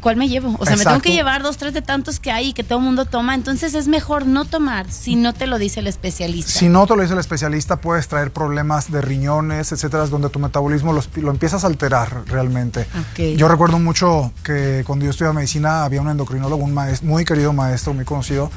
¿Cuál 0.00 0.16
me 0.16 0.28
llevo? 0.28 0.56
O 0.58 0.66
sea, 0.66 0.76
me 0.76 0.84
tengo 0.84 1.00
que 1.00 1.12
llevar 1.12 1.42
dos, 1.42 1.56
tres 1.56 1.72
de 1.72 1.82
tantos 1.82 2.20
que 2.20 2.30
hay 2.30 2.48
y 2.48 2.52
que 2.52 2.64
todo 2.64 2.78
el 2.78 2.84
mundo 2.84 3.04
toma. 3.06 3.34
Entonces 3.34 3.74
es 3.74 3.88
mejor 3.88 4.26
no 4.26 4.44
tomar 4.44 4.90
si 4.90 5.16
no 5.16 5.32
te 5.32 5.46
lo 5.46 5.58
dice 5.58 5.80
el 5.80 5.86
especialista. 5.86 6.50
Si 6.52 6.68
no 6.68 6.86
te 6.86 6.96
lo 6.96 7.02
dice 7.02 7.14
el 7.14 7.20
especialista, 7.20 7.80
puedes 7.80 8.08
traer 8.08 8.32
problemas 8.32 8.90
de 8.90 9.00
riñones, 9.00 9.72
etcétera, 9.72 10.06
donde 10.06 10.28
tu 10.28 10.38
metabolismo 10.38 10.92
los- 10.92 11.08
lo, 11.16 11.30
empiezas 11.30 11.64
a 11.64 11.68
alterar 11.68 12.24
realmente. 12.26 12.86
Yo 13.36 13.48
recuerdo 13.48 13.78
mucho 13.78 14.32
que 14.42 14.82
cuando 14.86 15.04
yo 15.04 15.10
estudiaba 15.10 15.32
medicina 15.34 15.84
había 15.84 16.00
un 16.02 16.08
endocrinólogo, 16.08 16.62
un 16.62 16.74
maestro, 16.74 17.08
muy 17.08 17.24
querido 17.24 17.52
maestro, 17.52 17.94
muy 17.94 18.04
conocido, 18.04 18.50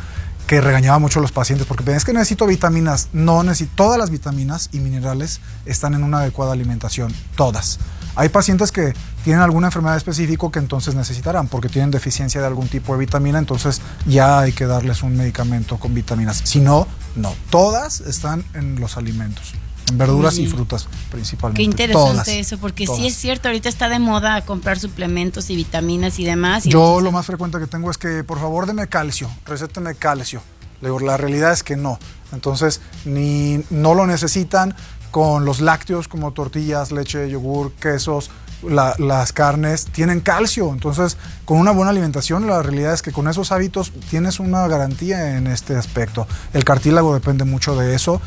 que 0.48 0.62
regañaba 0.62 0.98
mucho 0.98 1.20
a 1.20 1.22
los 1.22 1.32
pacientes 1.32 1.68
porque 1.68 1.92
es 1.96 2.04
que 2.06 2.12
necesito 2.12 2.48
vitaminas. 2.48 3.10
No 3.14 3.44
necesito. 3.44 3.72
Todas 3.76 4.00
las 4.00 4.10
vitaminas 4.10 4.70
y 4.72 4.80
minerales 4.80 5.42
están 5.68 5.94
en 5.94 6.04
una 6.04 6.20
adecuada 6.20 6.54
alimentación. 6.54 7.14
Todas. 7.36 7.78
Hay 8.16 8.30
pacientes 8.30 8.72
que 8.72 8.94
tienen 9.24 9.42
alguna 9.42 9.68
enfermedad 9.68 9.98
específica 9.98 10.50
que 10.52 10.60
entonces 10.60 10.96
necesitarán 10.96 11.48
porque 11.48 11.70
tienen 11.70 11.92
deficiencia 11.92 12.40
de 12.42 12.48
algún 12.48 12.68
tipo 12.68 12.94
de 12.94 13.00
vitamina, 13.00 13.38
entonces 13.40 13.82
ya 14.06 14.40
hay 14.40 14.52
que 14.54 14.66
darles 14.66 15.04
un 15.04 15.16
medicamento 15.18 15.78
con 15.78 15.94
vitaminas. 15.94 16.42
Si 16.44 16.60
no, 16.60 16.88
no. 17.16 17.34
Todas 17.50 18.00
están 18.02 18.44
en 18.54 18.80
los 18.80 18.96
alimentos, 18.98 19.54
en 19.90 19.98
verduras 19.98 20.38
y 20.38 20.48
frutas 20.48 20.88
principalmente. 21.12 21.60
Qué 21.60 21.64
interesante 21.64 22.12
Todas, 22.12 22.28
eso, 22.30 22.58
porque 22.60 22.86
todas. 22.86 23.02
sí 23.02 23.08
es 23.08 23.16
cierto, 23.16 23.50
ahorita 23.50 23.68
está 23.70 23.90
de 23.90 24.00
moda 24.00 24.42
comprar 24.46 24.80
suplementos 24.80 25.50
y 25.50 25.56
vitaminas 25.56 26.20
y 26.20 26.26
demás. 26.26 26.66
y 26.66 26.70
Yo 26.70 26.80
entonces- 26.80 27.04
lo 27.04 27.12
más 27.12 27.26
frecuente 27.26 27.60
que 27.60 27.68
tengo 27.68 27.92
es 27.92 27.98
que 27.98 28.24
por 28.24 28.40
favor 28.40 28.66
deme 28.68 28.88
calcio, 28.88 29.30
recéteme 29.46 29.96
calcio. 29.96 30.42
Le 30.82 30.88
digo, 30.88 31.00
la 31.02 31.18
realidad 31.18 31.52
es 31.52 31.62
que 31.64 31.76
no. 31.76 32.00
Entonces, 32.32 32.80
ni 33.04 33.64
no 33.70 33.96
lo 33.96 34.08
necesitan 34.08 34.74
con 35.12 35.44
los 35.44 35.60
lácteos 35.60 36.08
como 36.08 36.32
tortillas, 36.32 36.92
leche, 36.92 37.30
yogur, 37.30 37.74
quesos, 37.74 38.30
la- 38.64 38.96
las 38.98 39.34
carnes, 39.34 39.86
tienen 39.86 40.20
calcio. 40.20 40.72
Entonces, 40.74 41.18
con 41.46 41.58
una 41.58 41.72
buena 41.72 41.92
alimentación, 41.92 42.48
la 42.48 42.62
realidad 42.62 42.94
es 42.94 43.02
que 43.02 43.12
con 43.12 43.28
esos 43.28 43.52
hábitos 43.52 43.92
tienes 44.10 44.40
una 44.40 44.68
garantía 44.68 45.38
en 45.38 45.48
este 45.48 45.76
aspecto. 45.76 46.28
El 46.54 46.64
cartílago 46.64 47.14
depende 47.14 47.44
mucho 47.46 47.76
de 47.76 47.96
eso. 47.96 48.22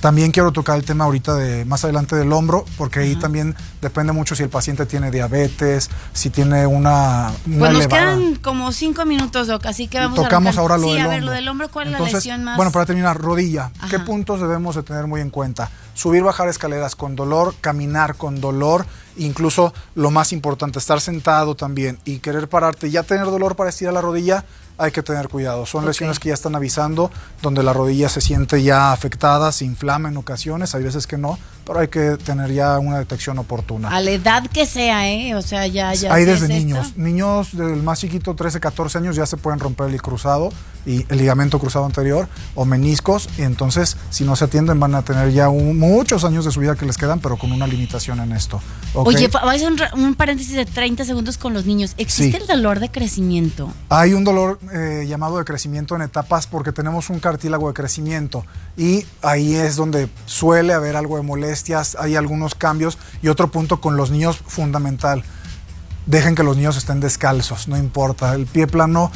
También 0.00 0.30
quiero 0.30 0.52
tocar 0.52 0.76
el 0.78 0.84
tema 0.84 1.06
ahorita 1.06 1.34
de 1.34 1.64
más 1.64 1.82
adelante 1.82 2.14
del 2.14 2.32
hombro, 2.32 2.64
porque 2.76 3.00
ahí 3.00 3.16
también 3.16 3.56
depende 3.82 4.12
mucho 4.12 4.36
si 4.36 4.44
el 4.44 4.48
paciente 4.48 4.86
tiene 4.86 5.10
diabetes, 5.10 5.90
si 6.12 6.30
tiene 6.30 6.68
una, 6.68 7.32
una 7.46 7.58
Pues 7.58 7.72
nos 7.72 7.84
elevada- 7.86 7.88
quedan 8.16 8.34
como 8.36 8.70
cinco 8.70 9.04
minutos, 9.06 9.48
Doc, 9.48 9.66
así 9.66 9.88
que 9.88 9.98
vamos 9.98 10.14
Tocamos 10.22 10.56
a 10.56 10.60
ahora 10.60 10.78
lo 10.78 10.84
sí, 10.86 10.92
del 10.92 11.00
a 11.00 11.08
ver, 11.08 11.14
hombro. 11.18 11.26
lo 11.26 11.32
del 11.32 11.48
hombro, 11.48 11.68
¿cuál 11.70 11.86
es 11.88 11.92
la 11.94 12.00
lesión 12.00 12.44
más? 12.44 12.56
Bueno, 12.56 12.70
para 12.70 12.86
terminar, 12.86 13.18
rodilla. 13.18 13.72
¿Qué 13.90 13.98
puntos 13.98 14.40
debemos 14.40 14.76
de 14.76 14.84
tener 14.84 15.08
muy 15.08 15.20
en 15.20 15.30
cuenta? 15.30 15.68
Subir, 15.94 16.22
bajar 16.22 16.48
escaleras 16.48 16.94
con 16.94 17.16
dolor, 17.16 17.56
caminar 17.60 18.14
con 18.14 18.40
dolor, 18.40 18.86
incluso 19.18 19.72
lo 19.94 20.10
más 20.10 20.32
importante, 20.32 20.78
estar 20.78 21.00
sentado 21.00 21.54
también 21.54 21.98
y 22.04 22.18
querer 22.18 22.48
pararte, 22.48 22.90
ya 22.90 23.02
tener 23.02 23.26
dolor 23.26 23.56
para 23.56 23.70
estirar 23.70 23.94
la 23.94 24.00
rodilla, 24.00 24.44
hay 24.78 24.92
que 24.92 25.02
tener 25.02 25.28
cuidado. 25.28 25.66
Son 25.66 25.84
lesiones 25.84 26.18
que 26.18 26.28
ya 26.28 26.34
están 26.34 26.54
avisando, 26.54 27.10
donde 27.42 27.62
la 27.62 27.72
rodilla 27.72 28.08
se 28.08 28.20
siente 28.20 28.62
ya 28.62 28.92
afectada, 28.92 29.52
se 29.52 29.64
inflama 29.64 30.08
en 30.08 30.16
ocasiones, 30.16 30.74
hay 30.74 30.84
veces 30.84 31.06
que 31.06 31.18
no, 31.18 31.38
pero 31.68 31.80
hay 31.80 31.88
que 31.88 32.16
tener 32.16 32.50
ya 32.52 32.78
una 32.78 32.98
detección 32.98 33.38
oportuna. 33.38 33.90
A 33.90 34.00
la 34.00 34.10
edad 34.10 34.44
que 34.46 34.64
sea, 34.66 35.08
¿eh? 35.08 35.34
O 35.34 35.42
sea, 35.42 35.66
ya, 35.66 35.92
ya. 35.94 36.12
Hay 36.14 36.24
desde 36.24 36.46
es 36.46 36.50
niños. 36.50 36.86
esto. 36.88 37.00
Niños 37.00 37.56
del 37.56 37.82
más 37.82 38.00
chiquito, 38.00 38.34
13, 38.34 38.58
14 38.58 38.98
años, 38.98 39.14
ya 39.16 39.26
se 39.26 39.36
pueden 39.36 39.60
romper 39.60 39.90
el 39.90 40.00
cruzado 40.00 40.48
y 40.86 41.04
el 41.12 41.18
ligamento 41.18 41.58
cruzado 41.58 41.84
anterior 41.84 42.26
o 42.54 42.64
meniscos. 42.64 43.28
Y 43.36 43.42
entonces, 43.42 43.98
si 44.08 44.24
no 44.24 44.34
se 44.34 44.46
atienden, 44.46 44.80
van 44.80 44.94
a 44.94 45.02
tener 45.02 45.30
ya 45.30 45.50
un- 45.50 45.78
muchos 45.78 46.24
años 46.24 46.46
de 46.46 46.50
su 46.52 46.60
vida 46.60 46.74
que 46.74 46.86
les 46.86 46.96
quedan, 46.96 47.20
pero 47.20 47.36
con 47.36 47.52
una 47.52 47.66
limitación 47.66 48.18
en 48.20 48.32
esto. 48.32 48.60
Oye, 48.94 49.28
voy 49.28 49.40
a 49.42 49.50
hacer 49.50 49.70
un, 49.70 50.00
un 50.02 50.14
paréntesis 50.14 50.56
de 50.56 50.64
30 50.64 51.04
segundos 51.04 51.36
con 51.36 51.52
los 51.52 51.66
niños. 51.66 51.92
¿Existe 51.98 52.38
Sí. 52.38 52.42
el 52.42 52.46
dolor 52.48 52.80
de 52.80 52.90
crecimiento? 52.90 53.70
Hay 53.90 54.14
un 54.14 54.24
dolor 54.24 54.58
eh, 54.72 55.04
llamado 55.06 55.36
de 55.36 55.44
crecimiento 55.44 55.94
en 55.94 56.00
etapas 56.02 56.46
porque 56.46 56.72
tenemos 56.72 57.10
un 57.10 57.20
cartílago 57.20 57.68
de 57.68 57.74
crecimiento 57.74 58.46
y 58.76 59.04
ahí 59.22 59.54
es 59.54 59.76
donde 59.76 60.08
suele 60.24 60.72
haber 60.72 60.96
algo 60.96 61.16
de 61.16 61.22
hay 61.98 62.16
algunos 62.16 62.54
cambios 62.54 62.98
y 63.22 63.28
otro 63.28 63.50
punto 63.50 63.80
con 63.80 63.96
los 63.96 64.10
niños 64.10 64.38
fundamental. 64.46 65.24
Dejen 66.06 66.34
que 66.34 66.42
los 66.42 66.56
niños 66.56 66.76
estén 66.76 67.00
descalzos, 67.00 67.68
no 67.68 67.76
importa. 67.76 68.34
El 68.34 68.46
pie 68.46 68.66
plano 68.66 69.10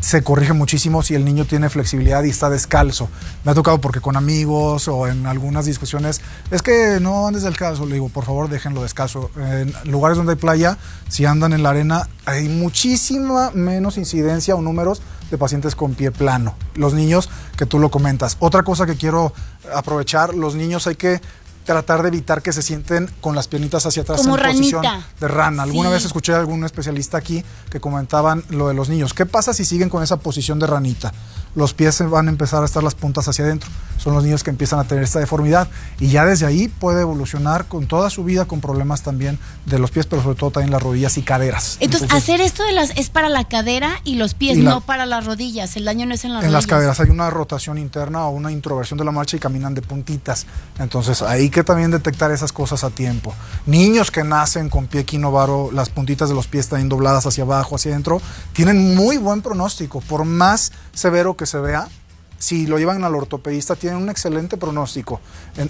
se 0.00 0.22
corrige 0.22 0.52
muchísimo 0.52 1.02
si 1.02 1.14
el 1.14 1.24
niño 1.24 1.46
tiene 1.46 1.68
flexibilidad 1.68 2.22
y 2.22 2.30
está 2.30 2.50
descalzo. 2.50 3.08
Me 3.44 3.52
ha 3.52 3.54
tocado 3.54 3.80
porque 3.80 4.00
con 4.00 4.16
amigos 4.16 4.88
o 4.88 5.08
en 5.08 5.26
algunas 5.26 5.64
discusiones, 5.64 6.20
es 6.50 6.62
que 6.62 6.98
no 7.00 7.26
andes 7.26 7.42
descalzo. 7.42 7.86
Le 7.86 7.94
digo, 7.94 8.08
por 8.08 8.24
favor, 8.24 8.48
déjenlo 8.48 8.82
descalzo. 8.82 9.30
En 9.36 9.72
lugares 9.90 10.16
donde 10.16 10.34
hay 10.34 10.38
playa, 10.38 10.78
si 11.08 11.24
andan 11.24 11.52
en 11.52 11.62
la 11.62 11.70
arena, 11.70 12.08
hay 12.24 12.48
muchísima 12.48 13.50
menos 13.52 13.96
incidencia 13.98 14.54
o 14.54 14.62
números 14.62 15.02
de 15.30 15.38
pacientes 15.38 15.74
con 15.74 15.94
pie 15.94 16.12
plano. 16.12 16.54
Los 16.74 16.94
niños, 16.94 17.28
que 17.56 17.66
tú 17.66 17.78
lo 17.78 17.90
comentas. 17.90 18.36
Otra 18.38 18.62
cosa 18.62 18.86
que 18.86 18.96
quiero 18.96 19.32
aprovechar, 19.74 20.34
los 20.34 20.54
niños 20.54 20.86
hay 20.86 20.94
que 20.94 21.20
tratar 21.66 22.00
de 22.02 22.08
evitar 22.08 22.40
que 22.42 22.52
se 22.52 22.62
sienten 22.62 23.10
con 23.20 23.34
las 23.34 23.48
piernitas 23.48 23.84
hacia 23.84 24.02
atrás 24.02 24.22
Como 24.22 24.36
en 24.38 24.42
posición 24.42 24.82
ranita. 24.84 25.06
de 25.20 25.28
rana. 25.28 25.64
Alguna 25.64 25.88
Sí. 25.90 25.94
vez 25.94 26.04
escuché 26.06 26.32
a 26.32 26.38
algún 26.38 26.64
especialista 26.64 27.18
aquí 27.18 27.44
que 27.70 27.80
comentaban 27.80 28.42
lo 28.48 28.68
de 28.68 28.74
los 28.74 28.88
niños. 28.88 29.12
¿Qué 29.12 29.26
pasa 29.26 29.52
si 29.52 29.64
siguen 29.66 29.90
con 29.90 30.02
esa 30.02 30.16
posición 30.18 30.58
de 30.58 30.66
ranita? 30.66 31.12
Los 31.56 31.74
pies 31.74 32.00
van 32.08 32.28
a 32.28 32.30
empezar 32.30 32.62
a 32.62 32.66
estar 32.66 32.82
las 32.84 32.94
puntas 32.94 33.26
hacia 33.26 33.44
adentro. 33.44 33.68
Son 33.98 34.14
los 34.14 34.22
niños 34.22 34.44
que 34.44 34.50
empiezan 34.50 34.78
a 34.78 34.84
tener 34.84 35.02
esta 35.02 35.18
deformidad 35.18 35.66
y 35.98 36.08
ya 36.08 36.24
desde 36.24 36.46
ahí 36.46 36.68
puede 36.68 37.00
evolucionar 37.00 37.64
con 37.64 37.86
toda 37.88 38.10
su 38.10 38.22
vida 38.22 38.44
con 38.44 38.60
problemas 38.60 39.02
también 39.02 39.38
de 39.64 39.78
los 39.80 39.90
pies, 39.90 40.06
pero 40.06 40.22
sobre 40.22 40.38
todo 40.38 40.50
también 40.52 40.70
las 40.70 40.82
rodillas 40.82 41.16
y 41.18 41.22
caderas. 41.22 41.78
Entonces, 41.80 42.12
hacer 42.12 42.40
esto 42.42 42.62
de 42.62 42.72
las 42.72 42.90
es 42.96 43.08
para 43.10 43.28
la 43.30 43.44
cadera 43.44 43.90
y 44.04 44.16
los 44.16 44.34
pies, 44.34 44.58
Y 44.58 44.62
la- 44.62 44.70
no 44.70 44.80
para 44.82 45.06
las 45.06 45.24
rodillas. 45.24 45.76
El 45.76 45.86
daño 45.86 46.04
no 46.06 46.14
es 46.14 46.24
en 46.26 46.34
las 46.34 46.44
en 46.44 46.52
las 46.52 46.64
rodillas. 46.64 46.66
caderas 46.66 47.00
hay 47.00 47.08
una 47.10 47.30
rotación 47.30 47.78
interna 47.78 48.26
o 48.26 48.30
una 48.30 48.52
introversión 48.52 48.98
de 48.98 49.04
la 49.06 49.10
marcha 49.10 49.36
y 49.38 49.40
caminan 49.40 49.74
de 49.74 49.80
puntitas. 49.82 50.46
Entonces 50.78 51.22
hay 51.22 51.48
que 51.48 51.64
también 51.64 51.90
detectar 51.90 52.30
esas 52.30 52.52
cosas 52.52 52.84
a 52.84 52.90
tiempo. 52.90 53.34
Niños 53.64 54.10
que 54.10 54.22
nacen 54.24 54.68
con 54.68 54.86
pie 54.88 55.00
equinovaro, 55.00 55.70
las 55.72 55.88
puntitas 55.88 56.28
de 56.28 56.34
los 56.34 56.46
pies 56.46 56.66
están 56.66 56.86
dobladas 56.88 57.24
hacia 57.26 57.44
abajo, 57.44 57.76
hacia 57.76 57.92
adentro, 57.92 58.20
tienen 58.52 58.94
muy 58.94 59.16
buen 59.16 59.40
pronóstico. 59.40 60.00
Por 60.02 60.24
más 60.26 60.70
severo 60.92 61.34
que 61.36 61.45
se 61.46 61.58
vea, 61.58 61.88
si 62.38 62.66
lo 62.66 62.78
llevan 62.78 63.02
al 63.04 63.14
ortopedista, 63.14 63.76
tienen 63.76 64.02
un 64.02 64.10
excelente 64.10 64.56
pronóstico 64.58 65.20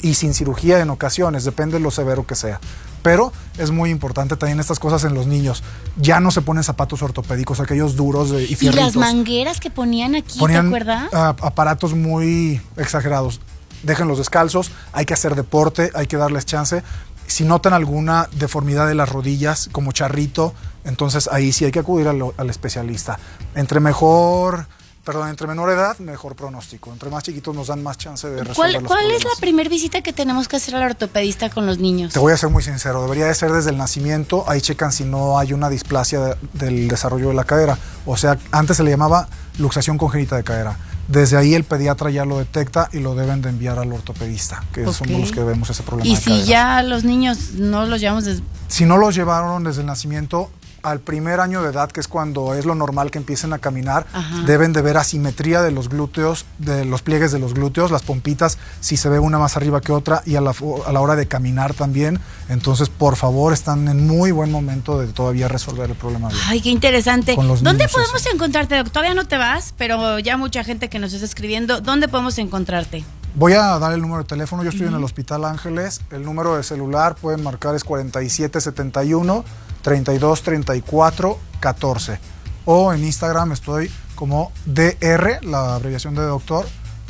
y 0.03 0.15
sin 0.15 0.35
cirugía 0.35 0.81
en 0.81 0.91
ocasiones, 0.91 1.45
depende 1.45 1.75
de 1.75 1.81
lo 1.81 1.91
severo 1.91 2.27
que 2.27 2.35
sea. 2.35 2.61
Pero 3.03 3.33
es 3.57 3.71
muy 3.71 3.91
importante 3.91 4.37
también 4.37 4.59
estas 4.59 4.81
cosas 4.81 5.05
en 5.05 5.15
los 5.15 5.29
niños. 5.29 5.63
Ya 5.97 6.19
no 6.19 6.33
se 6.33 6.43
ponen 6.43 6.65
zapatos 6.65 7.03
ortopédicos, 7.03 7.61
aquellos 7.61 7.95
duros 7.95 8.31
de, 8.31 8.43
y 8.43 8.53
Y 8.53 8.57
fierritos 8.57 8.97
las 8.97 8.97
mangueras 8.97 9.61
que 9.61 9.71
ponían 9.71 10.17
aquí, 10.17 10.35
¿te 10.35 10.39
ponían 10.41 10.67
acuerdas? 10.67 11.09
ah, 11.13 11.37
aparatos 11.41 11.95
muy 11.95 12.61
exagerados. 12.77 13.41
Déjenlos 13.85 14.19
descalzos, 14.19 14.73
hay 14.93 15.05
que 15.05 15.15
hacer 15.15 15.37
deporte, 15.37 15.93
hay 15.95 16.09
que 16.09 16.17
darles 16.17 16.47
chance. 16.47 16.83
Si 17.29 17.45
notan 17.45 17.75
alguna 17.75 18.29
deformidad 18.33 18.89
de 18.89 18.97
las 18.97 19.09
rodillas, 19.09 19.69
como 19.71 19.93
charrito, 19.93 20.53
entonces 20.85 21.29
ahí 21.31 21.53
sí 21.53 21.65
hay 21.65 21.71
que 21.71 21.81
acudir 21.81 22.09
al, 22.09 22.21
al 22.37 22.51
especialista. 22.51 23.21
Entre 23.55 23.79
mejor, 23.79 24.67
perdón, 25.07 25.29
entre 25.31 25.47
menor 25.47 25.71
edad, 25.71 25.97
mejor 26.01 26.35
pronóstico. 26.37 26.93
Entre 26.93 27.09
más 27.09 27.23
chiquitos 27.23 27.55
nos 27.55 27.69
dan 27.69 27.83
más 27.83 27.97
chance 27.97 28.29
de 28.29 28.43
resolver 28.45 28.55
¿Cuál, 28.57 28.73
los 28.75 28.83
cuál 28.83 29.11
es 29.13 29.25
la 29.25 29.31
primera 29.41 29.71
visita 29.71 30.03
que 30.03 30.13
tenemos 30.13 30.49
que 30.49 30.57
hacer 30.57 30.75
al 30.75 30.83
ortopedista 30.83 31.49
con 31.49 31.65
los 31.65 31.79
niños? 31.79 32.13
Te 32.13 32.19
voy 32.19 32.33
a 32.33 32.37
ser 32.37 32.51
muy 32.51 32.63
sincero, 32.63 33.01
debería 33.03 33.27
de 33.27 33.35
ser 33.35 33.53
desde 33.53 33.71
el 33.71 33.79
nacimiento, 33.79 34.45
ahí 34.51 34.61
checan 34.61 34.91
si 34.93 35.05
no 35.05 35.39
hay 35.39 35.53
una 35.53 35.71
displasia 35.71 36.21
de- 36.21 36.37
del 36.53 36.89
desarrollo 36.89 37.29
de 37.29 37.35
la 37.35 37.45
cadera. 37.45 37.79
O 38.05 38.17
sea, 38.17 38.37
antes 38.51 38.77
se 38.77 38.83
le 38.83 38.91
llamaba 38.91 39.29
luxación 39.59 39.97
congénita 39.97 40.37
de 40.37 40.45
cadera. 40.45 40.77
Desde 41.09 41.37
ahí 41.37 41.55
el 41.55 41.63
pediatra 41.63 42.11
ya 42.11 42.25
lo 42.25 42.39
detecta 42.39 42.89
y 42.93 42.99
lo 42.99 43.15
deben 43.15 43.41
de 43.41 43.49
enviar 43.51 43.79
al 43.79 43.93
ortopedista, 43.93 44.65
que 44.73 44.85
Ok. 44.85 44.93
somos 44.93 45.21
los 45.21 45.31
que 45.31 45.41
vemos 45.45 45.71
ese 45.71 45.85
problema. 45.85 46.09
Y 46.11 46.17
de 46.17 46.21
si 46.21 46.43
ya 46.43 46.83
los 46.83 47.05
niños 47.05 47.53
no 47.55 47.87
los 47.87 48.01
llevamos 48.01 48.25
desde... 48.25 48.43
Si 48.67 48.85
no 48.87 48.97
los 48.97 49.15
llevaron 49.15 49.63
desde 49.63 49.83
el 49.83 49.87
nacimiento, 49.87 50.51
al 50.83 51.01
primer 51.01 51.41
año 51.41 51.63
de 51.63 51.71
edad, 51.71 51.91
que 51.91 52.01
es 52.01 52.09
cuando 52.09 52.55
es 52.55 52.65
lo 52.65 52.75
normal 52.75 53.11
que 53.11 53.19
empiecen 53.19 53.53
a 53.53 53.59
caminar, 53.59 54.07
Ajá. 54.13 54.43
deben 54.47 54.73
de 54.73 54.83
ver 54.83 54.97
asimetría 54.97 55.63
de 55.63 55.71
los 55.71 55.89
glúteos, 55.89 56.45
de 56.59 56.85
los 56.85 57.03
pliegues 57.03 57.33
de 57.33 57.39
los 57.39 57.55
glúteos, 57.55 57.91
las 57.91 58.03
pompitas, 58.03 58.59
si 58.81 58.97
se 58.97 59.09
ve 59.09 59.19
una 59.19 59.39
más 59.39 59.57
arriba 59.57 59.81
que 59.81 59.93
otra, 59.93 60.23
y 60.27 60.37
a 60.37 60.41
la, 60.41 60.55
a 60.87 60.93
la 60.93 61.01
hora 61.01 61.17
de 61.17 61.27
caminar 61.27 61.75
también. 61.75 62.21
Entonces, 62.49 62.89
por 62.89 63.17
favor, 63.17 63.53
están 63.53 63.89
en 63.89 64.07
muy 64.07 64.31
buen 64.31 64.51
momento 64.51 65.01
de 65.01 65.09
todavía 65.09 65.49
resolver 65.49 65.91
el 65.91 65.97
problema. 65.97 66.29
bien. 66.29 66.41
Ay, 66.47 66.61
qué 66.61 66.71
interesante. 66.71 67.37
¿Dónde 67.37 67.89
podemos 67.89 68.21
eso. 68.21 68.31
encontrarte? 68.33 68.83
Todavía 68.85 69.15
no 69.15 69.27
te 69.27 69.37
vas, 69.37 69.75
pero 69.77 70.19
ya 70.19 70.37
mucha 70.37 70.65
gente 70.65 70.89
que 70.89 70.99
nos 70.99 71.13
está 71.13 71.25
escribiendo, 71.25 71.81
¿dónde 71.81 72.09
podemos 72.09 72.39
encontrarte? 72.39 73.05
Voy 73.35 73.53
a 73.53 73.79
dar 73.79 73.93
el 73.93 74.01
número 74.01 74.23
de 74.23 74.29
teléfono. 74.29 74.63
Yo 74.63 74.71
estoy 74.71 74.87
en 74.87 74.95
el 74.95 75.05
Hospital 75.05 75.45
Ángeles. 75.45 76.01
El 76.11 76.25
número 76.25 76.57
de 76.57 76.63
celular 76.63 77.17
pueden 77.17 77.43
marcar 77.43 77.75
es 77.75 77.85
4771 77.85 79.45
3234 79.87 81.39
14. 81.61 82.19
O 82.65 82.93
en 82.93 83.05
Instagram 83.05 83.53
estoy 83.53 83.89
como 84.17 84.51
DR, 84.65 85.39
la 85.43 85.77
abreviación 85.77 86.17
de 86.17 86.23
doctor, 86.23 86.67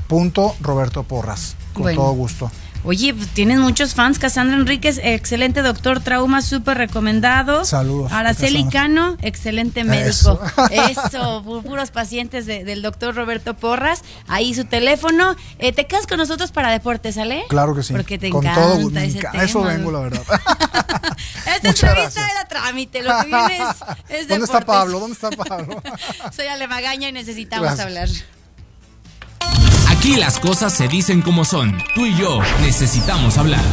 punto 0.08 0.54
Roberto 0.60 1.02
Porras. 1.02 1.56
Con 1.72 1.84
Bueno. 1.84 2.02
todo 2.02 2.12
gusto. 2.12 2.50
Oye, 2.84 3.12
pues 3.14 3.28
tienes 3.28 3.58
muchos 3.58 3.94
fans. 3.94 4.18
Cassandra 4.18 4.56
Enríquez, 4.56 5.00
excelente 5.02 5.62
doctor, 5.62 6.00
trauma 6.00 6.40
súper 6.40 6.78
recomendado. 6.78 7.64
Saludos, 7.64 8.12
Araceli. 8.12 8.64
Cano, 8.68 9.16
excelente 9.22 9.82
médico. 9.82 10.08
Eso. 10.08 10.40
Eso, 10.70 11.42
pu- 11.44 11.62
puros 11.64 11.90
pacientes 11.90 12.46
de- 12.46 12.64
del 12.64 12.82
doctor 12.82 13.14
Roberto 13.14 13.54
Porras. 13.54 14.02
Ahí 14.28 14.54
su 14.54 14.64
teléfono. 14.66 15.34
Eh, 15.58 15.72
te 15.72 15.86
quedas 15.86 16.06
con 16.06 16.18
nosotros 16.18 16.52
para 16.52 16.70
deportes, 16.70 17.16
¿sale? 17.16 17.44
Claro 17.48 17.74
que 17.74 17.82
sí. 17.82 17.92
Porque 17.92 18.18
te 18.18 18.30
Con 18.30 18.44
encanta 18.46 18.62
todo 18.78 18.98
ese 19.00 19.18
tema. 19.20 19.42
Eso 19.44 19.62
vengo, 19.62 19.90
la 19.90 20.00
verdad. 20.00 20.22
Esta 21.46 21.68
Muchas 21.68 21.82
entrevista 21.82 21.92
gracias. 21.92 22.30
era 22.30 22.48
trámite, 22.48 23.02
lo 23.02 23.10
que 23.20 23.26
viene 23.26 23.56
es, 23.58 24.20
es 24.20 24.28
¿Dónde 24.28 24.44
está 24.44 24.58
deportes. 24.60 24.64
Pablo? 24.64 25.00
¿Dónde 25.00 25.14
está 25.14 25.30
Pablo? 25.30 25.82
Soy 26.36 26.46
Alemagaña 26.46 27.08
y 27.08 27.12
necesitamos 27.12 27.64
Gracias. 27.76 27.86
hablar. 27.86 28.08
Aquí 29.96 30.14
las 30.16 30.38
cosas 30.38 30.74
se 30.74 30.88
dicen 30.88 31.22
como 31.22 31.44
son. 31.44 31.76
Tú 31.94 32.04
y 32.04 32.14
yo 32.14 32.40
necesitamos 32.61 33.38
hablar. 33.38 33.64